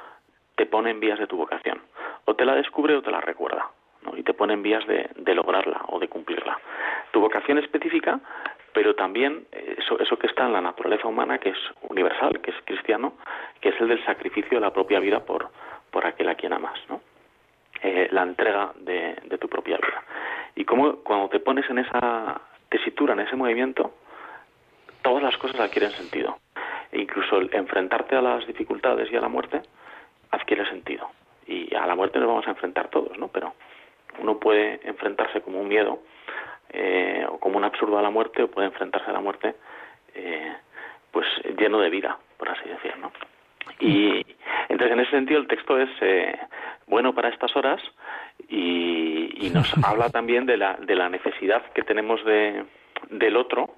[0.61, 1.81] te pone en vías de tu vocación.
[2.27, 3.71] O te la descubre o te la recuerda.
[4.15, 6.61] Y te pone en vías de, de, lograrla o de cumplirla.
[7.13, 8.21] Tu vocación específica,
[8.75, 12.57] pero también eso, eso que está en la naturaleza humana, que es universal, que es
[12.67, 13.15] cristiano,
[13.63, 15.49] que es el del sacrificio de la propia vida por,
[15.91, 16.79] por aquel a quien amas.
[16.91, 17.01] ¿no?
[17.83, 20.05] Eh, la entrega de, de tu propia vida.
[20.57, 23.95] Y como cuando te pones en esa tesitura, en ese movimiento,
[25.01, 26.37] todas las cosas adquieren sentido.
[26.93, 29.63] E incluso el enfrentarte a las dificultades y a la muerte
[30.31, 31.11] adquiere sentido.
[31.47, 33.29] Y a la muerte nos vamos a enfrentar todos, ¿no?
[33.29, 33.55] Pero
[34.19, 36.01] uno puede enfrentarse como un miedo
[36.71, 39.55] eh, o como un absurdo a la muerte o puede enfrentarse a la muerte
[40.15, 40.53] eh,
[41.11, 41.27] pues
[41.59, 43.13] lleno de vida, por así decir, ¿no?
[43.81, 44.25] Y
[44.69, 46.39] entonces en ese sentido el texto es eh,
[46.87, 47.81] bueno para estas horas
[48.49, 52.65] y, y nos habla también de la, de la necesidad que tenemos de,
[53.11, 53.75] del otro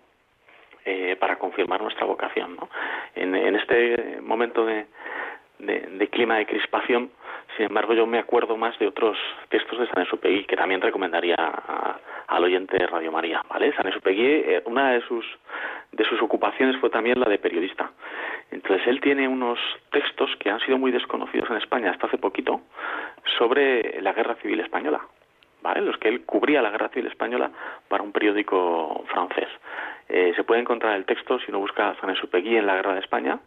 [0.84, 2.56] eh, para confirmar nuestra vocación.
[2.56, 2.68] ¿no?
[3.14, 4.86] En, en este momento de,
[5.62, 7.10] de, clima de crispación,
[7.56, 9.16] sin embargo, yo me acuerdo más de otros
[9.48, 11.98] textos de San Esupegui que también recomendaría a,
[12.28, 13.42] al oyente de Radio María.
[13.48, 13.72] ¿vale?
[13.74, 15.24] San eh, una de sus,
[15.92, 17.90] de sus ocupaciones fue también la de periodista.
[18.50, 19.58] Entonces, él tiene unos
[19.90, 22.62] textos que han sido muy desconocidos en España hasta hace poquito
[23.38, 25.00] sobre la Guerra Civil Española.
[25.62, 25.80] ¿Vale?
[25.82, 27.50] Los que él cubría la Guerra Civil Española
[27.86, 29.48] para un periódico francés.
[30.08, 33.00] Eh, se puede encontrar el texto si uno busca San Esupegui en la Guerra de
[33.00, 33.38] España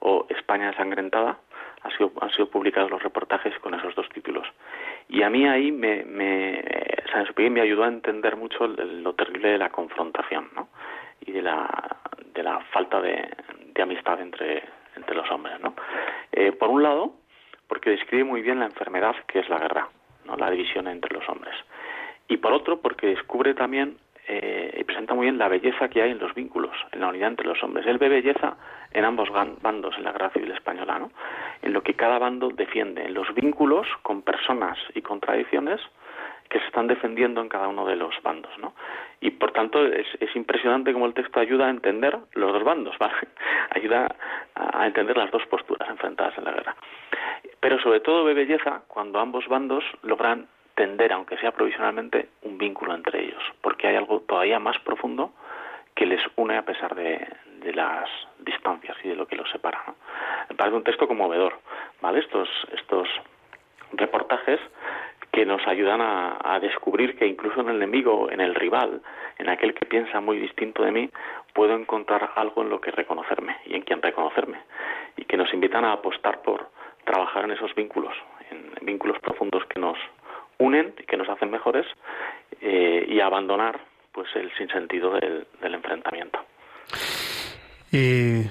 [0.00, 1.38] o España ensangrentada.
[1.82, 4.46] Ha sido, han sido publicados los reportajes con esos dos títulos.
[5.08, 6.62] Y a mí ahí me, me,
[7.12, 10.68] San me ayudó a entender mucho lo terrible de la confrontación ¿no?
[11.24, 11.68] y de la,
[12.34, 13.28] de la falta de,
[13.74, 14.64] de amistad entre,
[14.96, 15.60] entre los hombres.
[15.60, 15.74] ¿no?
[16.32, 17.12] Eh, por un lado,
[17.68, 19.88] porque describe muy bien la enfermedad que es la guerra,
[20.24, 20.36] ¿no?
[20.36, 21.54] la división entre los hombres.
[22.28, 23.96] Y por otro, porque descubre también
[24.28, 27.30] eh, y presenta muy bien la belleza que hay en los vínculos, en la unidad
[27.30, 27.86] entre los hombres.
[27.86, 28.58] Él ve belleza
[28.92, 31.10] en ambos bandos en la guerra civil española, ¿no?
[31.62, 35.80] en lo que cada bando defiende, en los vínculos con personas y con tradiciones
[36.50, 38.74] que se están defendiendo en cada uno de los bandos, ¿no?
[39.20, 42.96] Y por tanto es, es impresionante cómo el texto ayuda a entender los dos bandos,
[43.00, 43.28] ¿vale?
[43.70, 44.14] ayuda
[44.54, 46.76] a, a entender las dos posturas enfrentadas en la guerra.
[47.60, 50.46] Pero sobre todo ve belleza cuando ambos bandos logran
[50.78, 55.32] tender, aunque sea provisionalmente, un vínculo entre ellos, porque hay algo todavía más profundo
[55.96, 57.26] que les une a pesar de,
[57.74, 59.82] las distancias y de lo que los separa.
[59.86, 59.96] ¿no?
[60.48, 61.58] Me parece un texto conmovedor,
[62.00, 62.20] ¿vale?
[62.20, 63.08] Estos, estos
[63.92, 64.60] reportajes
[65.32, 69.02] que nos ayudan a, a, descubrir que incluso en el enemigo, en el rival,
[69.38, 71.10] en aquel que piensa muy distinto de mí,
[71.52, 74.58] puedo encontrar algo en lo que reconocerme y en quien reconocerme,
[75.16, 76.70] y que nos invitan a apostar por
[77.04, 78.14] trabajar en esos vínculos,
[78.50, 79.98] en vínculos profundos que nos
[80.58, 81.86] unen y que nos hacen mejores,
[82.60, 83.80] eh, y abandonar
[84.12, 86.40] pues el sinsentido del, del enfrentamiento.
[87.92, 88.50] Eh,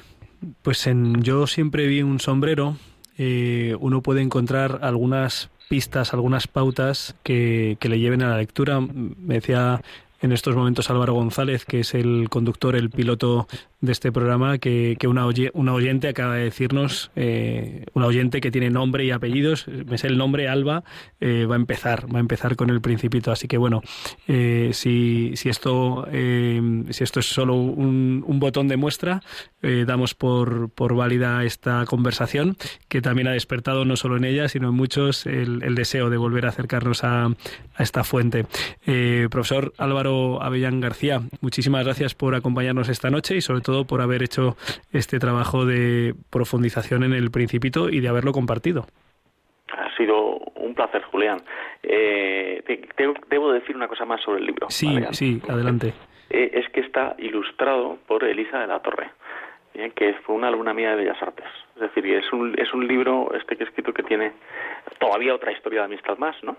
[0.62, 2.76] pues en Yo siempre vi un sombrero.
[3.18, 8.80] Eh, uno puede encontrar algunas pistas, algunas pautas que, que le lleven a la lectura.
[8.80, 9.82] Me decía
[10.22, 13.48] en estos momentos Álvaro González, que es el conductor, el piloto
[13.80, 18.50] de este programa, que, que una, una, oyente acaba de decirnos, eh, una oyente que
[18.50, 20.84] tiene nombre y apellidos, es el nombre Alba,
[21.20, 23.32] eh, va a empezar, va a empezar con el principito.
[23.32, 23.84] Así que bueno,
[24.28, 29.22] eh, si, si, esto, eh, si esto es solo un, un botón de muestra,
[29.62, 32.56] damos por, por válida esta conversación,
[32.88, 36.46] que también ha despertado no solo en ella, sino en muchos el, deseo de volver
[36.46, 38.46] a acercarnos a, a esta fuente.
[39.30, 44.24] Profesor Álvaro Avellán García, muchísimas gracias por acompañarnos esta noche y sobre todo por haber
[44.24, 44.56] hecho
[44.92, 48.86] este trabajo de profundización en el Principito y de haberlo compartido.
[49.72, 51.42] Ha sido un placer, Julián.
[51.84, 54.68] Eh, te, te, debo decir una cosa más sobre el libro.
[54.70, 55.08] Sí, ¿vale?
[55.12, 55.94] sí, adelante.
[56.30, 59.12] Eh, es que está ilustrado por Elisa de la Torre,
[59.74, 59.92] ¿bien?
[59.92, 61.46] que fue una alumna mía de Bellas Artes.
[61.76, 64.34] Es decir, es un, es un libro este que he escrito que tiene
[65.00, 66.58] todavía otra historia de amistad más, ¿no?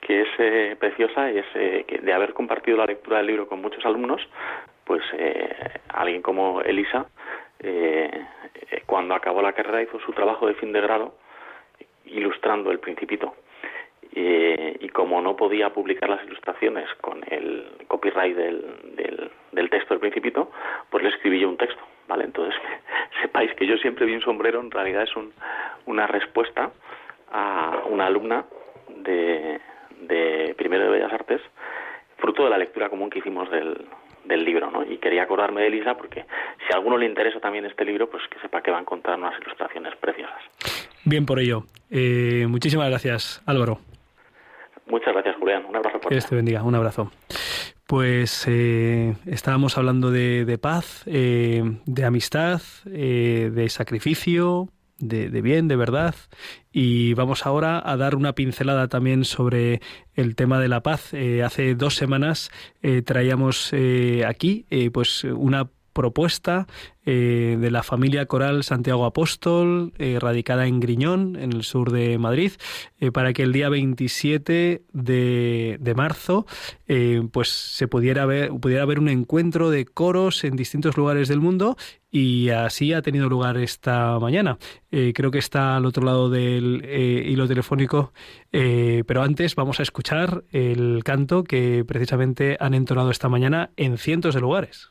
[0.00, 3.46] que es eh, preciosa y es eh, que de haber compartido la lectura del libro
[3.46, 4.20] con muchos alumnos,
[4.84, 7.06] pues eh, alguien como Elisa,
[7.60, 8.24] eh,
[8.86, 11.14] cuando acabó la carrera hizo su trabajo de fin de grado
[12.06, 13.34] ilustrando el Principito.
[14.12, 19.94] Eh, y como no podía publicar las ilustraciones con el copyright del, del, del, texto
[19.94, 20.50] del Principito,
[20.90, 22.24] pues le escribí yo un texto, ¿vale?
[22.24, 22.60] Entonces,
[23.22, 25.32] sepáis que yo siempre vi un sombrero, en realidad es un,
[25.86, 26.72] una respuesta
[27.30, 28.46] a una alumna
[28.88, 29.60] de,
[30.00, 31.40] de primero de Bellas Artes,
[32.18, 33.86] fruto de la lectura común que hicimos del,
[34.30, 34.82] del libro, ¿no?
[34.82, 36.24] Y quería acordarme de Elisa porque
[36.66, 39.18] si a alguno le interesa también este libro, pues que sepa que va a encontrar
[39.18, 40.40] unas ilustraciones preciosas.
[41.04, 41.64] Bien por ello.
[41.90, 43.78] Eh, muchísimas gracias, Álvaro.
[44.86, 45.64] Muchas gracias, Julián.
[45.66, 46.00] Un abrazo.
[46.00, 46.62] Que Dios te bendiga.
[46.62, 47.10] Un abrazo.
[47.86, 54.68] Pues eh, estábamos hablando de, de paz, eh, de amistad, de sacrificio,
[55.00, 56.14] de, bien, de verdad.
[56.72, 59.80] Y vamos ahora a dar una pincelada también sobre
[60.14, 61.12] el tema de la paz.
[61.14, 62.50] Eh, hace dos semanas
[62.82, 66.66] eh, traíamos eh, aquí pues una propuesta
[67.06, 72.18] eh, de la familia coral Santiago Apóstol, eh, radicada en Griñón, en el sur de
[72.18, 72.52] Madrid,
[73.00, 76.46] eh, para que el día 27 de, de marzo
[77.32, 81.76] pues se pudiera ver, pudiera haber un encuentro de coros en distintos lugares del mundo
[82.10, 84.58] y así ha tenido lugar esta mañana.
[84.90, 88.12] creo que está al otro lado del hilo telefónico,
[88.50, 94.34] pero antes vamos a escuchar el canto que precisamente han entonado esta mañana en cientos
[94.34, 94.90] de lugares.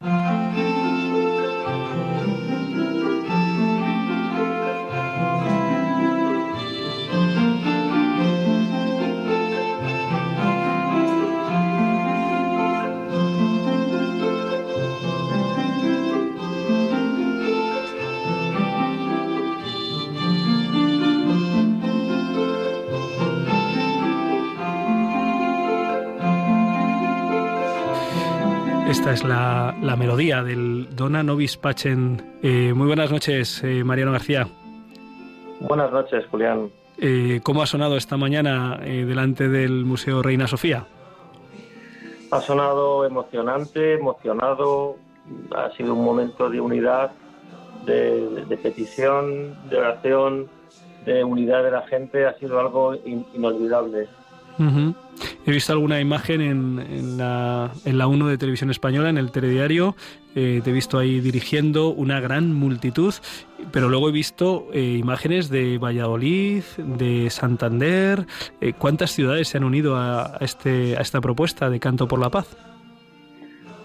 [0.00, 0.85] Thank you.
[29.06, 32.16] Esta es la, la, melodía del Dona Nobis Pacem.
[32.42, 34.48] Eh, muy buenas noches, eh, Mariano García.
[35.60, 36.72] Buenas noches, Julián.
[36.98, 40.88] Eh, ¿Cómo ha sonado esta mañana delante del Museo Reina Sofía?
[42.32, 44.96] Ha sonado emocionante, emocionado.
[45.54, 47.12] Ha sido un momento de unidad,
[47.84, 50.48] de, de petición, de oración,
[51.04, 52.26] de unidad de la gente.
[52.26, 54.08] Ha sido algo in, inolvidable.
[54.58, 54.94] Uh.
[55.46, 59.30] He visto alguna imagen en, en, la, en la 1 de Televisión Española, en el
[59.30, 59.96] telediario.
[60.34, 63.14] Eh, te he visto ahí dirigiendo una gran multitud,
[63.72, 68.26] pero luego he visto eh, imágenes de Valladolid, de Santander.
[68.60, 72.28] Eh, ¿Cuántas ciudades se han unido a, este, a esta propuesta de Canto por la
[72.28, 72.56] Paz?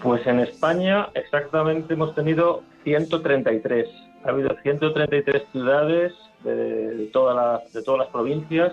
[0.02, 3.88] Pues en España exactamente hemos tenido 133.
[4.24, 6.12] Ha habido 133 ciudades
[6.44, 6.54] de,
[6.96, 8.72] de, toda la, de todas las provincias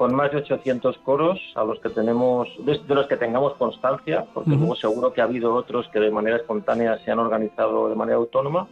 [0.00, 4.48] con más de 800 coros a los que tenemos de, los que tengamos constancia porque
[4.48, 4.58] uh -huh.
[4.58, 8.16] luego seguro que ha habido otros que de manera espontánea se han organizado de manera
[8.16, 8.66] autónoma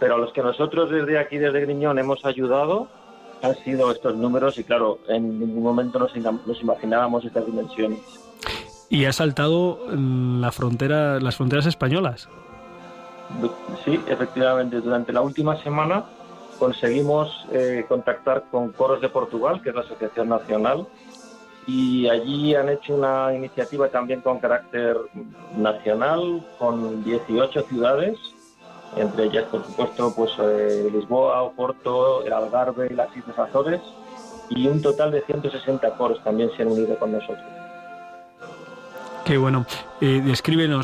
[0.00, 2.88] pero a los que nosotros desde aquí desde Griñón hemos ayudado
[3.40, 8.00] han sido estos números y claro en ningún momento nos, nos imaginábamos estas dimensiones
[8.90, 12.28] y ha saltado la frontera las fronteras españolas
[13.84, 16.06] sí efectivamente durante la última semana
[16.58, 20.86] conseguimos eh, contactar con Coros de Portugal, que es la Asociación Nacional,
[21.66, 24.96] y allí han hecho una iniciativa también con carácter
[25.56, 28.18] nacional, con 18 ciudades,
[28.96, 33.80] entre ellas, por supuesto, pues eh, Lisboa, Oporto, el Algarve y las Islas Azores,
[34.50, 37.53] y un total de 160 coros también se han unido con nosotros.
[39.24, 39.64] Qué bueno.
[40.02, 40.22] Eh,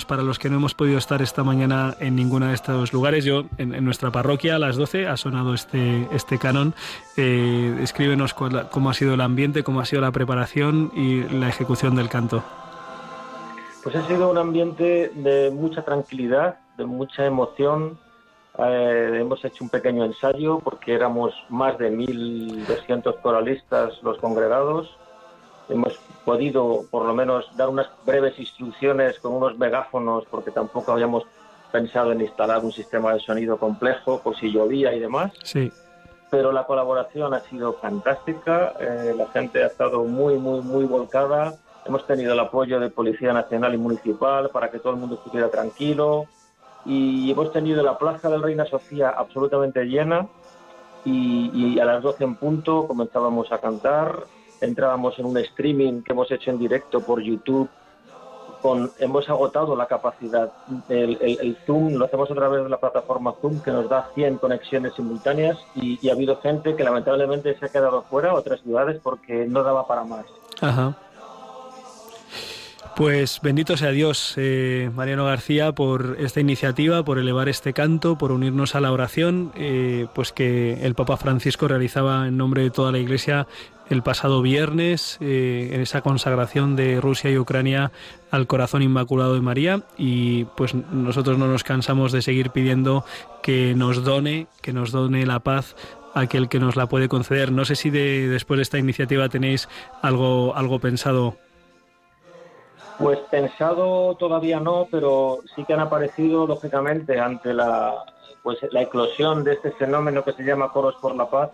[0.06, 3.44] para los que no hemos podido estar esta mañana en ninguno de estos lugares, yo
[3.58, 6.74] en, nuestra parroquia a las 12 ha sonado este, este canon.
[7.18, 11.94] Eh, descríbenos cómo ha sido el ambiente, cómo ha sido la preparación y la ejecución
[11.96, 12.42] del canto.
[13.82, 17.98] Pues ha sido un ambiente de mucha tranquilidad, de mucha emoción.
[18.58, 24.99] Eh, hemos hecho un pequeño ensayo porque éramos más de 1.200 coralistas los congregados
[25.70, 31.24] hemos podido por lo menos dar unas breves instrucciones con unos megáfonos porque tampoco habíamos
[31.70, 35.32] pensado en instalar un sistema de sonido complejo por si llovía y demás.
[35.44, 35.72] Sí.
[36.30, 41.54] Pero la colaboración ha sido fantástica, eh, la gente ha estado muy, muy, muy volcada.
[41.84, 45.48] Hemos tenido el apoyo de Policía Nacional y Municipal para que todo el mundo estuviera
[45.48, 46.26] tranquilo.
[46.84, 50.28] Y hemos tenido la Plaza del Reina Sofía absolutamente llena.
[51.04, 54.24] Y, y a las 12 en punto comenzábamos a cantar
[54.60, 57.68] entrábamos en un streaming que hemos hecho en directo por YouTube.
[58.62, 60.52] Con, hemos agotado la capacidad.
[60.90, 64.92] El, Zoom lo hacemos a través de la plataforma Zoom que nos da 100 conexiones
[64.94, 69.62] simultáneas y, ha habido gente que lamentablemente se ha quedado fuera, otras ciudades, porque no
[69.62, 70.26] daba para más.
[70.60, 70.94] Ajá.
[72.96, 78.30] Pues bendito sea Dios, eh, Mariano García, por esta iniciativa, por elevar este canto, por
[78.30, 82.92] unirnos a la oración, eh, pues que el Papa Francisco realizaba en nombre de toda
[82.92, 83.46] la Iglesia
[83.88, 87.90] el pasado viernes eh, en esa consagración de Rusia y Ucrania
[88.30, 93.04] al corazón inmaculado de María y pues nosotros no nos cansamos de seguir pidiendo
[93.42, 95.74] que nos done, que nos done la paz
[96.14, 97.50] aquel que nos la puede conceder.
[97.50, 99.68] No sé si de, después de esta iniciativa tenéis
[100.02, 101.36] algo, algo pensado.
[103.00, 108.04] Pues pensado todavía no, pero sí que han aparecido lógicamente ante la
[108.42, 111.50] pues la eclosión de este fenómeno que se llama Coros por la Paz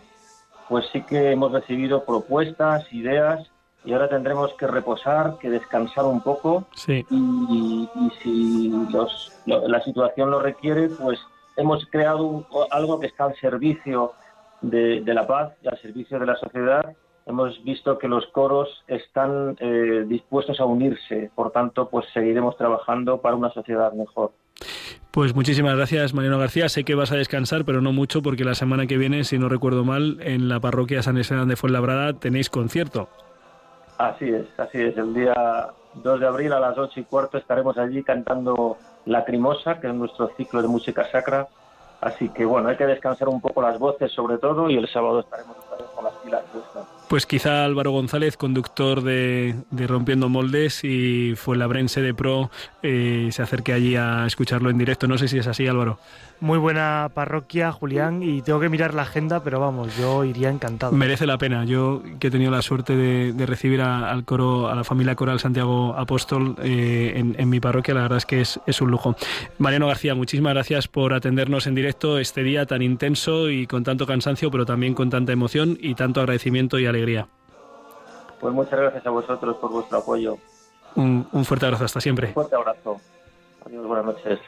[0.69, 3.49] pues sí que hemos recibido propuestas, ideas
[3.85, 7.07] y ahora tendremos que reposar, que descansar un poco sí.
[7.09, 7.89] y,
[8.23, 8.73] si
[9.47, 11.21] la situación lo requiere, pues
[11.57, 14.13] hemos creado algo que está al servicio
[14.61, 16.97] de, la paz y al servicio de la sociedad.
[17.27, 23.21] Hemos visto que los coros están eh, dispuestos a unirse, por tanto, pues seguiremos trabajando
[23.21, 24.31] para una sociedad mejor.
[25.11, 26.69] Pues muchísimas gracias, Mariano García.
[26.69, 29.49] Sé que vas a descansar, pero no mucho, porque la semana que viene, si no
[29.49, 33.09] recuerdo mal, en la parroquia San Esteban de Fuenlabrada tenéis concierto.
[33.99, 34.97] Así es, así es.
[34.97, 35.35] El día
[35.95, 40.31] 2 de abril a las 8 y cuarto estaremos allí cantando Lacrimosa, que es nuestro
[40.37, 41.49] ciclo de música sacra.
[42.01, 45.21] Así que bueno, hay que descansar un poco las voces sobre todo y el sábado
[45.21, 45.57] estaremos
[45.95, 46.96] con las pilas puestas.
[47.09, 52.51] Pues quizá Álvaro González, conductor de, Rompiendo Moldes y fue la Brense de Pro,
[52.83, 55.07] eh, se acerque allí a escucharlo en directo.
[55.07, 56.01] No sé si es así, Álvaro.
[56.41, 60.93] Muy buena parroquia, Julián, y tengo que mirar la agenda, pero vamos, yo iría encantado.
[60.93, 61.65] Merece la pena.
[61.65, 65.95] Yo que he tenido la suerte de, recibir al coro, a la familia coral Santiago
[65.97, 69.17] Apóstol eh, en, mi parroquia, la verdad es que es, es un lujo.
[69.59, 74.07] Mariano García, muchísimas gracias por atendernos en directo este día tan intenso y con tanto
[74.07, 77.29] cansancio, pero también con tanta emoción y tanto agradecimiento y alegría.
[78.41, 80.37] Pues muchas gracias a vosotros por vuestro apoyo.
[80.97, 82.29] Un, un fuerte abrazo, hasta siempre.
[82.29, 83.01] Un fuerte abrazo.
[83.65, 84.39] Adiós, buenas noches.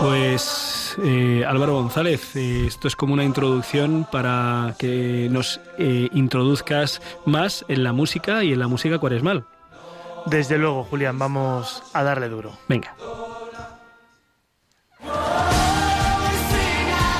[0.00, 7.02] Pues eh, Álvaro González, eh, esto es como una introducción para que nos eh, introduzcas
[7.24, 9.44] más en la música y en la música cuaresmal.
[10.26, 12.52] Desde luego, Julián, vamos a darle duro.
[12.68, 12.94] Venga.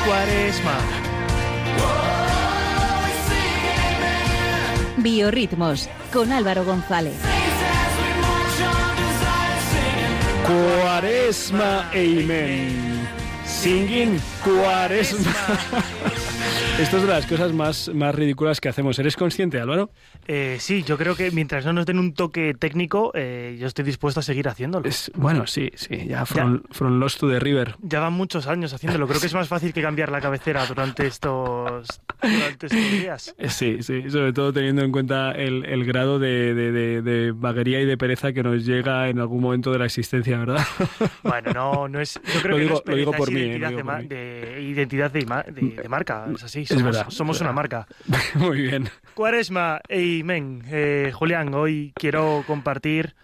[0.05, 0.79] Cuaresma.
[4.97, 7.17] Biorritmos con Álvaro González.
[10.47, 13.09] Cuaresma, amen.
[13.61, 15.33] Singing Cuaresma.
[16.81, 18.99] Esto es de las cosas más, más ridículas que hacemos.
[18.99, 19.91] ¿Eres consciente, Álvaro?
[20.29, 23.87] Eh, sí, yo creo que mientras no nos den un toque técnico, eh, yo estoy
[23.87, 24.87] dispuesto a seguir haciéndolo.
[25.15, 26.61] bueno, sí, sí, ya from,
[27.01, 27.77] Lost to the River.
[27.81, 29.09] Ya van muchos años haciéndolo.
[29.09, 31.89] Creo que es más fácil que cambiar la cabecera durante estos,
[32.21, 33.35] durante estos días.
[33.39, 37.81] Eh, sí, sí, sobre todo teniendo en cuenta el, el grado de, de, de, vaguería
[37.81, 40.67] y de pereza que nos llega en algún momento de la existencia, ¿verdad?
[41.23, 42.21] Bueno, no, no es.
[42.35, 43.46] Yo creo lo que digo, no es lo digo por mí.
[43.49, 45.27] De, identidad de,
[45.89, 46.67] marca, es así.
[46.67, 47.87] Somos, verdad, somos una marca.
[48.35, 48.89] Muy bien.
[49.15, 50.63] Cuaresma, amen.
[50.69, 53.15] Eh, Julián, hoy quiero compartir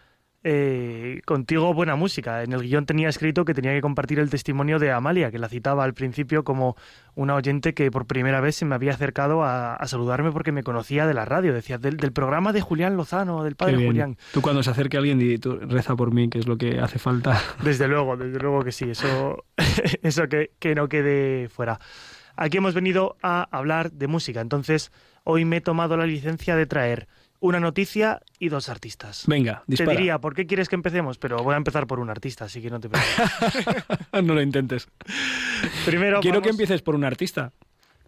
[0.45, 2.43] eh, contigo buena música.
[2.43, 5.49] En el guion tenía escrito que tenía que compartir el testimonio de Amalia, que la
[5.49, 6.77] citaba al principio como
[7.15, 11.07] una oyente que por primera vez se me había acercado a, saludarme porque me conocía
[11.07, 11.53] de la radio.
[11.53, 14.17] Decía, del, programa de Julián Lozano, del padre Julián.
[14.33, 16.99] Tú cuando se acerque alguien, y tú reza por mí, que es lo que hace
[16.99, 17.41] falta.
[17.63, 18.91] Desde luego, desde luego que sí.
[18.91, 19.45] Eso,
[20.03, 21.79] eso que, que no quede fuera.
[22.37, 24.41] Aquí hemos venido a hablar de música.
[24.41, 24.91] Entonces,
[25.25, 27.09] hoy me he tomado la licencia de traer
[27.43, 29.25] una noticia y dos artistas.
[29.27, 29.91] Venga, dispara.
[29.91, 31.19] Te diría, ¿por qué quieres que empecemos?
[31.19, 33.85] Pero voy a empezar por un artista, así que no te preocupes.
[34.25, 34.89] no lo intentes.
[35.85, 37.53] Primero Quiero que empieces por un artista.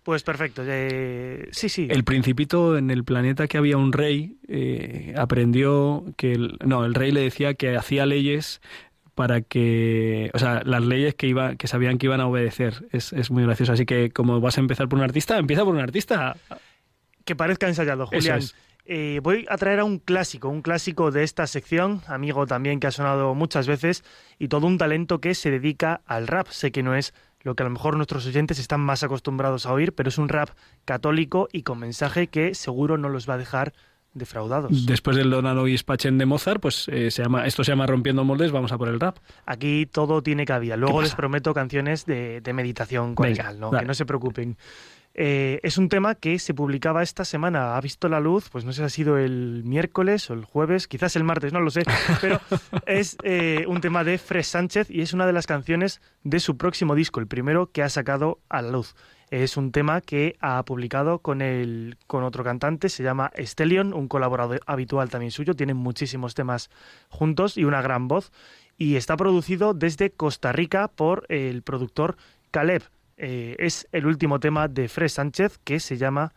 [0.05, 1.89] Pues perfecto, eh, sí, sí.
[1.91, 6.33] El principito en el planeta que había un rey eh, aprendió que...
[6.33, 8.61] El, no, el rey le decía que hacía leyes
[9.17, 12.87] para que, o sea, las leyes que iba, que sabían que iban a obedecer.
[12.93, 13.73] Es, es muy gracioso.
[13.73, 16.37] Así que como vas a empezar por un artista, empieza por un artista.
[17.25, 18.43] Que parezca ensayado, Julián.
[18.87, 22.87] Eh, voy a traer a un clásico, un clásico de esta sección, amigo también que
[22.87, 24.05] ha sonado muchas veces,
[24.39, 26.49] y todo un talento que se dedica al rap.
[26.49, 29.73] Sé que no es lo que a lo mejor nuestros oyentes están más acostumbrados a
[29.73, 30.51] oír, pero es un rap
[30.85, 33.73] católico y con mensaje que seguro no los va a dejar
[34.15, 34.87] defraudados.
[34.87, 38.25] Después del Don Alois Pachen de Mozart, pues eh, se llama, esto se llama Rompiendo
[38.25, 39.19] Moldes, vamos a por el rap.
[39.45, 40.77] Aquí todo tiene cabida.
[40.77, 43.71] Luego les prometo canciones de, meditación con ¿no?
[43.73, 44.57] que no se preocupen.
[45.17, 48.73] Eh, es un tema que se publicaba esta semana, ha visto la luz, pues no
[48.73, 51.85] sé si ha sido el miércoles o el jueves, quizás el martes, no lo sé,
[52.21, 52.41] pero
[52.87, 56.57] es eh, un tema de Fred Sánchez y es una de las canciones de su
[56.57, 58.97] próximo disco, el primero que ha sacado a la luz.
[59.31, 64.09] Es un tema que ha publicado con, el, con otro cantante, se llama Stellion, un
[64.09, 66.71] colaborador habitual también suyo, tienen muchísimos temas
[67.09, 68.33] juntos y una gran voz,
[68.77, 72.17] y está producido desde Costa Rica por el productor
[72.51, 72.83] Caleb.
[73.17, 76.33] Eh, es el último tema de Fred Sánchez que se llama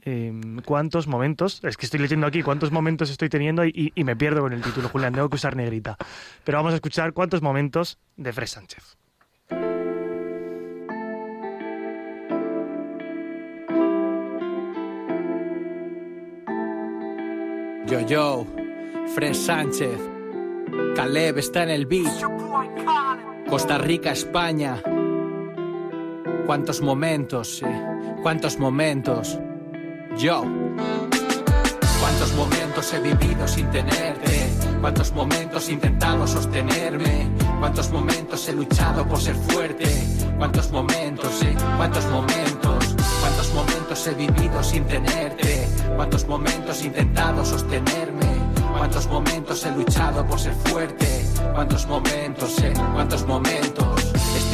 [0.00, 1.60] em, ¿Cuántos momentos?
[1.64, 4.88] Es que estoy leyendo aquí cuántos momentos estoy teniendo y, me pierdo con el título,
[4.88, 5.96] Julián, tengo que usar negrita.
[6.44, 8.96] Pero vamos a escuchar cuántos momentos de Fred Sánchez.
[17.86, 18.46] Yo, yo,
[19.14, 19.98] Fred Sánchez,
[20.96, 22.10] Caleb está en el beat,
[23.48, 24.82] Costa Rica, España.
[26.46, 27.66] Cuántos momentos, sí,
[28.22, 29.38] cuántos momentos.
[30.18, 30.44] Yo.
[32.00, 34.50] Cuántos momentos he vivido sin tenerte.
[34.80, 37.28] Cuántos momentos he intentado sostenerme.
[37.60, 39.86] Cuántos momentos he luchado por ser fuerte.
[40.36, 42.96] Cuántos momentos, sí, cuántos momentos.
[43.20, 45.68] Cuántos momentos he vivido sin tenerte.
[45.94, 48.26] Cuántos momentos he intentado sostenerme.
[48.76, 51.24] Cuántos momentos he luchado por ser fuerte.
[51.54, 54.01] Cuántos momentos, sí, cuántos momentos.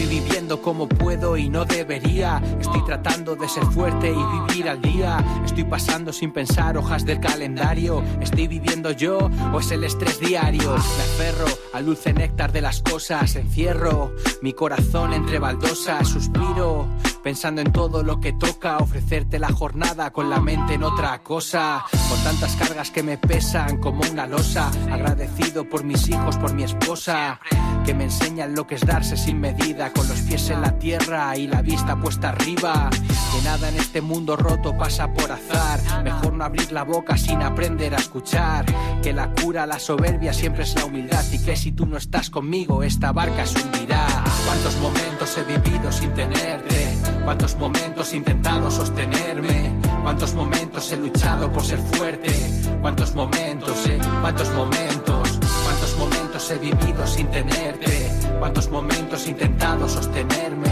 [0.09, 2.43] Viviendo como puedo y no debería.
[2.61, 5.23] Estoy tratando de ser fuerte y vivir al día.
[5.45, 8.03] Estoy pasando sin pensar hojas del calendario.
[8.21, 10.71] ¿Estoy viviendo yo o es el estrés diario?
[10.71, 13.37] Me aferro al dulce néctar de las cosas.
[13.37, 16.09] Encierro mi corazón entre baldosas.
[16.09, 16.89] Suspiro
[17.29, 21.85] pensando en todo lo que toca, ofrecerte la jornada con la mente en otra cosa,
[22.09, 26.63] con tantas cargas que me pesan como una losa, agradecido por mis hijos, por mi
[26.63, 27.39] esposa,
[27.85, 31.37] que me enseñan lo que es darse sin medida, con los pies en la tierra
[31.37, 36.33] y la vista puesta arriba, que nada en este mundo roto pasa por azar, mejor
[36.33, 38.65] no abrir la boca sin aprender a escuchar,
[39.03, 41.23] que la cura, la soberbia siempre es la humildad.
[41.31, 44.07] Y que si tú no estás conmigo esta barca se hundirá.
[44.47, 49.71] Cuántos momentos he vivido sin tenerte Cuántos momentos he intentado sostenerme,
[50.03, 52.33] cuántos momentos he luchado por ser fuerte,
[52.81, 59.87] cuántos momentos, eh, cuántos momentos, cuántos momentos he vivido sin tenerte, cuántos momentos he intentado
[59.87, 60.71] sostenerme,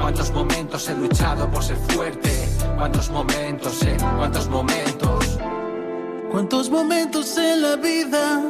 [0.00, 2.48] cuántos momentos he luchado por ser fuerte,
[2.78, 5.38] cuántos momentos, eh, cuántos momentos.
[6.32, 8.42] Cuántos momentos en la vida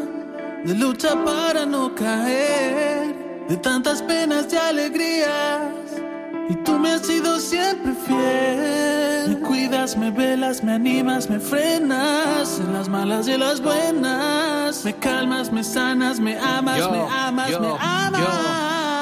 [0.64, 3.16] de lucha para no caer,
[3.48, 5.77] de tantas penas y alegrías
[6.48, 9.28] y tú me has sido siempre fiel.
[9.28, 12.58] Me cuidas, me velas, me animas, me frenas.
[12.60, 14.84] En las malas y en las buenas.
[14.84, 18.97] Me calmas, me sanas, me amas, me amas, me amas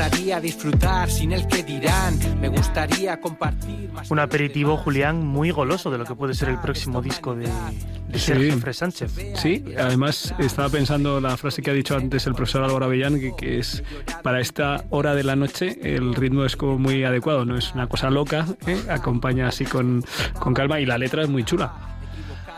[0.00, 2.18] gustaría disfrutar sin el que dirán.
[2.40, 3.90] Me gustaría compartir.
[4.08, 7.46] Un aperitivo, Julián, muy goloso de lo que puede ser el próximo disco de,
[8.14, 8.72] Sergio sí.
[8.72, 9.12] Sánchez.
[9.34, 13.58] Sí, además estaba pensando la frase que ha dicho antes el profesor Álvaro Avellán, que,
[13.58, 13.84] es
[14.22, 17.86] para esta hora de la noche el ritmo es como muy adecuado, no es una
[17.86, 18.80] cosa loca, ¿eh?
[18.88, 20.02] acompaña así con,
[20.38, 21.99] con calma y la letra es muy chula.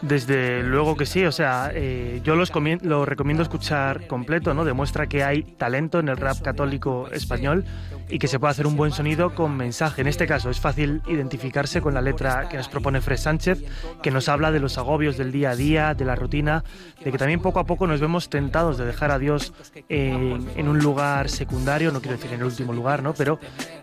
[0.02, 4.64] Desde luego que sí, o sea, eh, yo los lo recomiendo escuchar completo, ¿no?
[4.64, 7.64] Demuestra que hay talento en el rap católico español
[8.08, 10.02] y que se puede hacer un buen sonido con mensaje.
[10.02, 13.62] En este caso es fácil identificarse con la letra que nos propone Fred Sánchez,
[14.02, 16.64] que nos habla de los agobios del día a día, de la rutina,
[17.02, 19.54] de que también poco a poco nos vemos tentados de dejar a Dios
[19.88, 23.14] en, en un lugar secundario, no quiero decir en el último lugar, ¿no?
[23.14, 23.38] Pero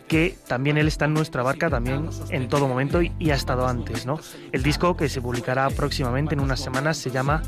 [0.09, 4.07] que también Él está en nuestra barca también en todo momento y, ha estado antes,
[4.07, 4.20] ¿no?
[4.51, 7.41] El disco que se publicará próximamente en unas semanas se llama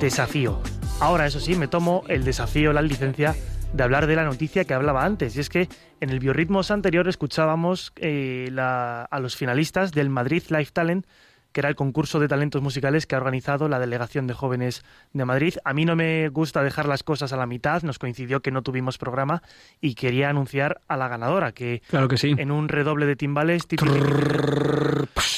[0.00, 0.60] Desafío.
[1.00, 3.34] Ahora, eso sí, me tomo el desafío, la licencia
[3.72, 5.36] de hablar de la noticia que hablaba antes.
[5.36, 5.68] Y es que
[6.00, 11.06] en el Biorritmos anterior escuchábamos eh, a los finalistas del Madrid Live Talent
[11.52, 15.24] que era el concurso de talentos musicales que ha organizado la Delegación de Jóvenes de
[15.24, 15.54] Madrid.
[15.64, 18.62] A mí no me gusta dejar las cosas a la mitad, nos coincidió que no
[18.62, 19.42] tuvimos programa
[19.80, 22.34] y quería anunciar a la ganadora, que, claro que sí.
[22.36, 23.66] en un redoble de timbales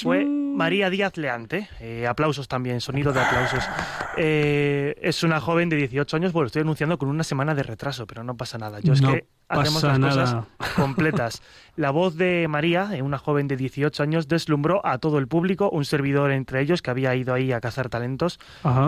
[0.03, 0.27] fue
[0.61, 1.71] María Díaz Leante.
[1.81, 3.65] Eh, aplausos también, sonido de aplausos.
[4.19, 8.07] Eh, es una joven de 18 años, bueno, estoy anunciando con una semana de retraso,
[8.07, 8.79] pero no pasa nada.
[8.81, 10.45] Yo es que hacemos las cosas
[10.77, 11.41] completas.
[11.77, 15.71] La voz de María, eh, una joven de 18 años, deslumbró a todo el público,
[15.71, 18.39] un servidor entre ellos que había ido ahí a cazar talentos,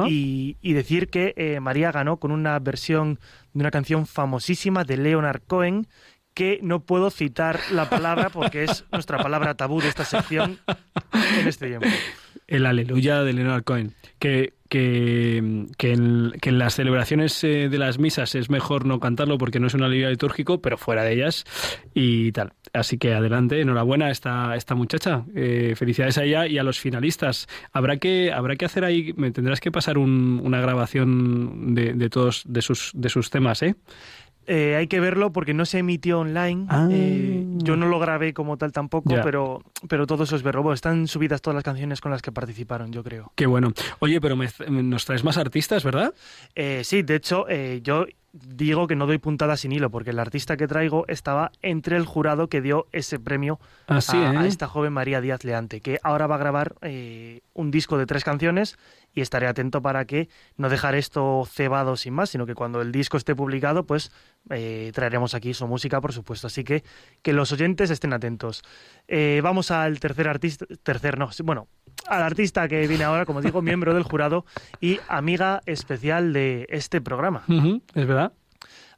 [0.07, 3.19] y, decir que María ganó con una versión
[3.55, 5.87] de una canción famosísima de Leonard Cohen,
[6.35, 10.59] que no puedo citar la palabra porque es nuestra palabra tabú de esta sección
[11.41, 11.89] en este tiempo.
[12.47, 18.35] El aleluya de Leonard Cohen, que, que, que, en, las celebraciones eh, de las misas
[18.35, 21.45] es mejor no cantarlo porque no es un aleluya litúrgico, pero fuera de ellas
[21.95, 22.53] y tal.
[22.75, 25.25] Así que adelante, enhorabuena a esta, esta muchacha.
[25.35, 27.49] Eh, felicidades a ella y a los finalistas.
[27.73, 32.43] Habrá que, habrá que hacer ahí, me tendrás que pasar una grabación de, de todos
[32.47, 33.77] de sus, de sus temas, ¿eh?
[34.47, 36.67] Eh, hay que verlo porque no se emitió online.
[36.69, 36.89] Ah.
[36.91, 40.73] Eh, yo no lo grabé como tal tampoco, pero, pero todo eso es verlo.
[40.73, 43.33] están subidas todas las canciones con las que participaron, yo creo.
[43.35, 43.73] Qué bueno.
[44.01, 44.37] Oye, pero
[44.69, 46.15] nos traes más artistas, ¿verdad?
[46.55, 47.47] Eh, sí, de hecho,
[47.83, 51.97] yo digo que no doy puntada sin hilo, porque el artista que traigo estaba entre
[51.97, 56.27] el jurado que dio ese premio ah, a, esta joven María Díaz Leante, que ahora
[56.27, 56.75] va a grabar
[57.55, 58.79] un disco de tres canciones
[59.15, 62.93] y estaré atento para que no dejar esto cebado sin más, sino que cuando el
[62.93, 64.11] disco esté publicado, pues
[64.51, 66.47] eh, traeremos aquí su música, por supuesto.
[66.47, 66.85] Así que
[67.23, 68.63] que los oyentes estén atentos.
[69.09, 71.69] Eh, vamos al tercer artista, tercer no, bueno,
[72.07, 74.45] al artista que viene ahora, como digo, miembro del jurado
[74.81, 77.45] y amiga especial de este programa.
[77.95, 78.33] es verdad.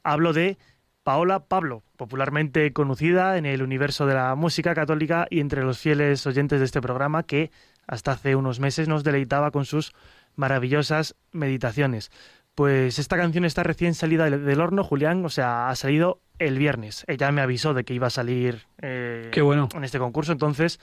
[0.03, 0.57] Hablo de
[1.03, 6.25] Paola Pablo, popularmente conocida en el universo de la música católica y entre los fieles
[6.25, 7.51] oyentes de este programa, que
[7.87, 9.93] hasta hace unos meses nos deleitaba con sus
[10.35, 12.11] maravillosas meditaciones.
[12.55, 17.03] Pues esta canción está recién salida del horno, Julián, o sea, ha salido el viernes.
[17.07, 19.67] Ella me avisó de que iba a salir eh, Qué bueno.
[19.75, 20.79] en este concurso, entonces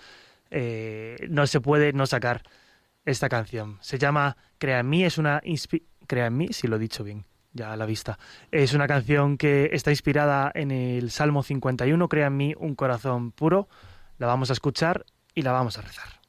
[0.50, 2.42] eh, no se puede no sacar
[3.06, 3.78] esta canción.
[3.80, 5.40] Se llama Crea en mí, es una...
[6.06, 8.18] Crea en mí, si lo he dicho bien, ya a la vista.
[8.50, 13.32] Es una canción que está inspirada en el Salmo 51, Crea en mí un corazón
[13.32, 13.68] puro.
[14.18, 16.21] La vamos a escuchar y la vamos a rezar.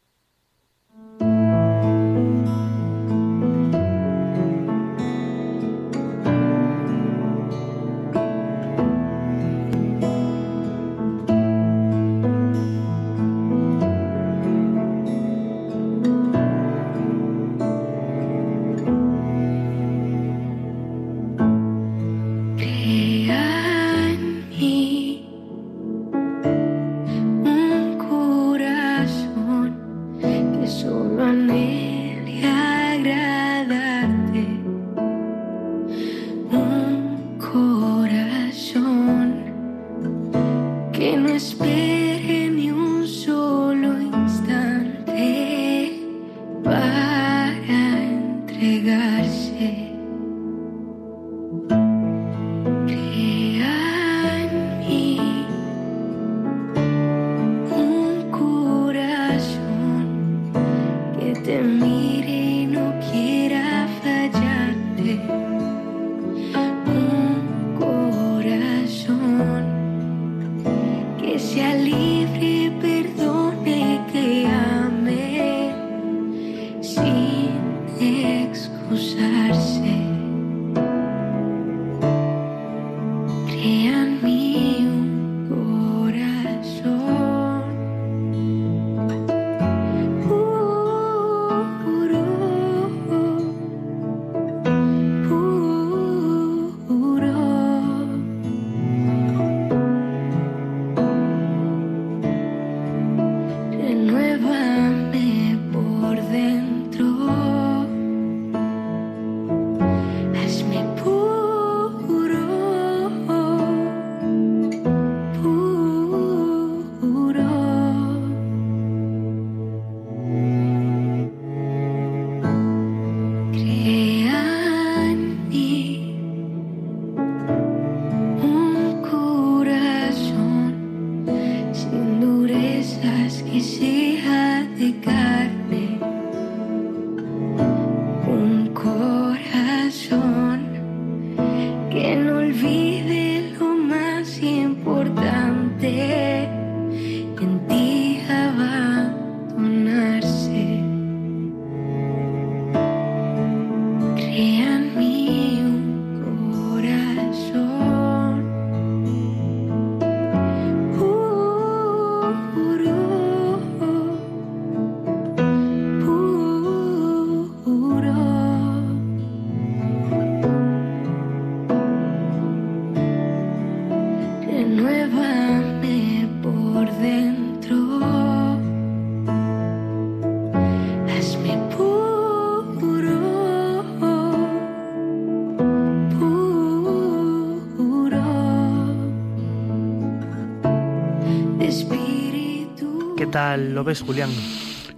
[193.58, 194.30] Lo ves, Julián?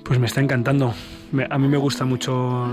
[0.03, 0.93] Pues me está encantando.
[1.49, 2.72] a mí me gusta mucho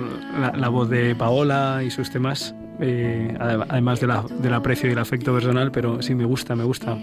[0.55, 5.73] la, voz de Paola y sus temas, eh, además del aprecio y el afecto personal,
[5.73, 6.99] pero sí me gusta, me gusta.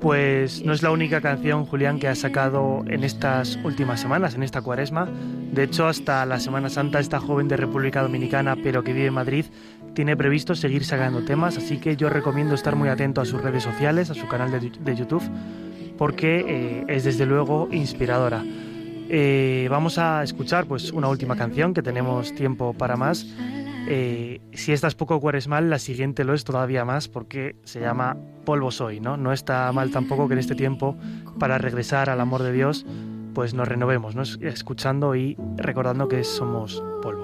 [0.00, 4.42] Pues no es la única canción, Julián, que ha sacado en estas últimas semanas, en
[4.42, 5.08] esta cuaresma.
[5.52, 9.14] De hecho, hasta la Semana Santa, esta joven de República Dominicana, pero que vive en
[9.14, 9.46] Madrid,
[9.94, 13.62] tiene previsto seguir sacando temas, así que yo recomiendo estar muy atento a sus redes
[13.62, 15.22] sociales, a su canal de YouTube
[15.98, 18.44] porque eh, es desde luego inspiradora.
[19.08, 23.26] Eh, vamos a escuchar pues una última canción que tenemos tiempo para más.
[23.86, 28.16] Eh, si esta es poco cuaresmal, la siguiente lo es todavía más porque se llama
[28.44, 29.16] Polvo Soy, ¿no?
[29.16, 30.96] No está mal tampoco que en este tiempo,
[31.38, 32.86] para regresar al amor de Dios,
[33.34, 34.22] pues nos renovemos, ¿no?
[34.22, 37.23] Escuchando y recordando que somos polvo.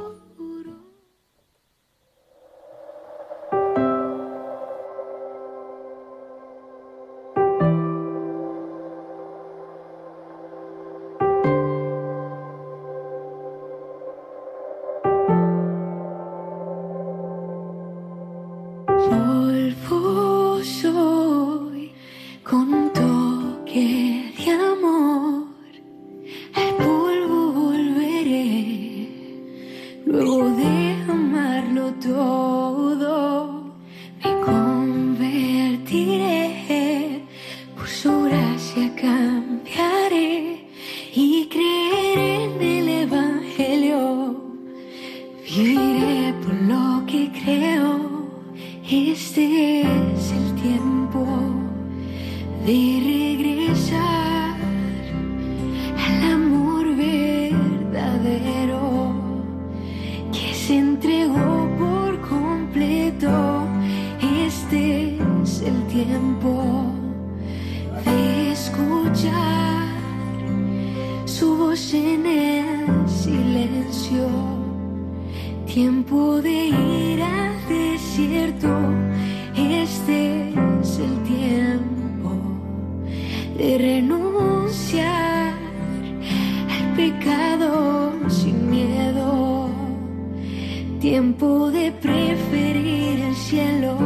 [91.10, 93.96] tiempo de preferir el cielo.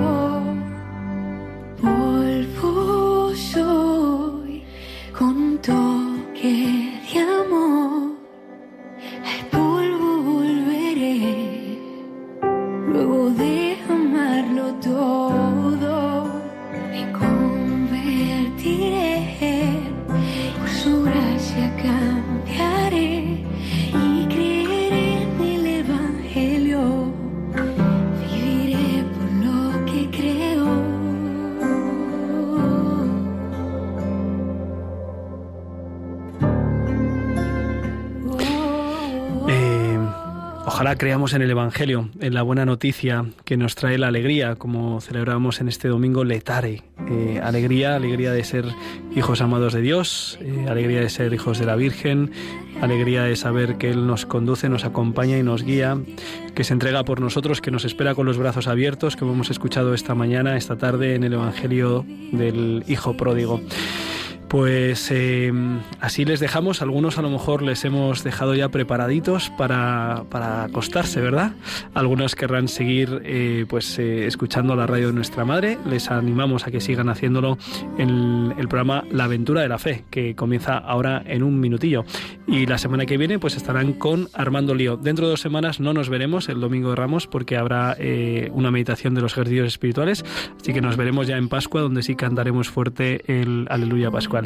[1.78, 4.62] Polvo soy
[5.12, 5.93] con todo.
[40.96, 45.60] Creamos en el Evangelio, en la buena noticia que nos trae la alegría, como celebramos
[45.60, 46.82] en este domingo Letare.
[47.08, 48.66] Eh, alegría, alegría de ser
[49.14, 52.30] hijos amados de Dios, eh, alegría de ser hijos de la Virgen,
[52.80, 55.98] alegría de saber que Él nos conduce, nos acompaña y nos guía,
[56.54, 59.94] que se entrega por nosotros, que nos espera con los brazos abiertos, como hemos escuchado
[59.94, 63.60] esta mañana, esta tarde en el Evangelio del Hijo Pródigo.
[64.54, 70.22] Pues em, así les dejamos, algunos a lo mejor les hemos dejado ya preparaditos para,
[70.62, 71.56] acostarse, ¿verdad?
[71.92, 76.70] Algunos querrán seguir eh, pues eh, escuchando la radio de nuestra madre, les animamos a
[76.70, 77.58] que sigan haciéndolo
[77.98, 82.04] en el programa La aventura de la fe, que comienza ahora en un minutillo.
[82.46, 84.96] Y la semana que viene pues estarán con Armando Lío.
[84.96, 88.70] Dentro de dos semanas no nos veremos el domingo de Ramos porque habrá eh, una
[88.70, 90.24] meditación de los ejercicios espirituales,
[90.60, 94.43] así que nos veremos ya en Pascua donde sí cantaremos fuerte el Aleluya Pascual.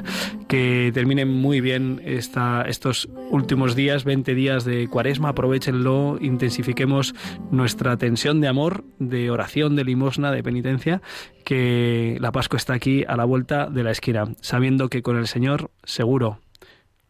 [0.49, 7.15] Que terminen muy bien esta, estos últimos días, 20 días de cuaresma, aprovechenlo, intensifiquemos
[7.51, 11.03] nuestra tensión de amor, de oración, de limosna, de penitencia,
[11.45, 15.27] que la Pascua está aquí a la vuelta de la esquina, sabiendo que con el
[15.27, 16.41] Señor seguro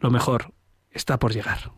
[0.00, 0.52] lo mejor
[0.90, 1.77] está por llegar.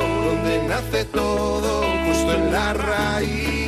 [0.81, 3.60] nace todo, justo en la raíz.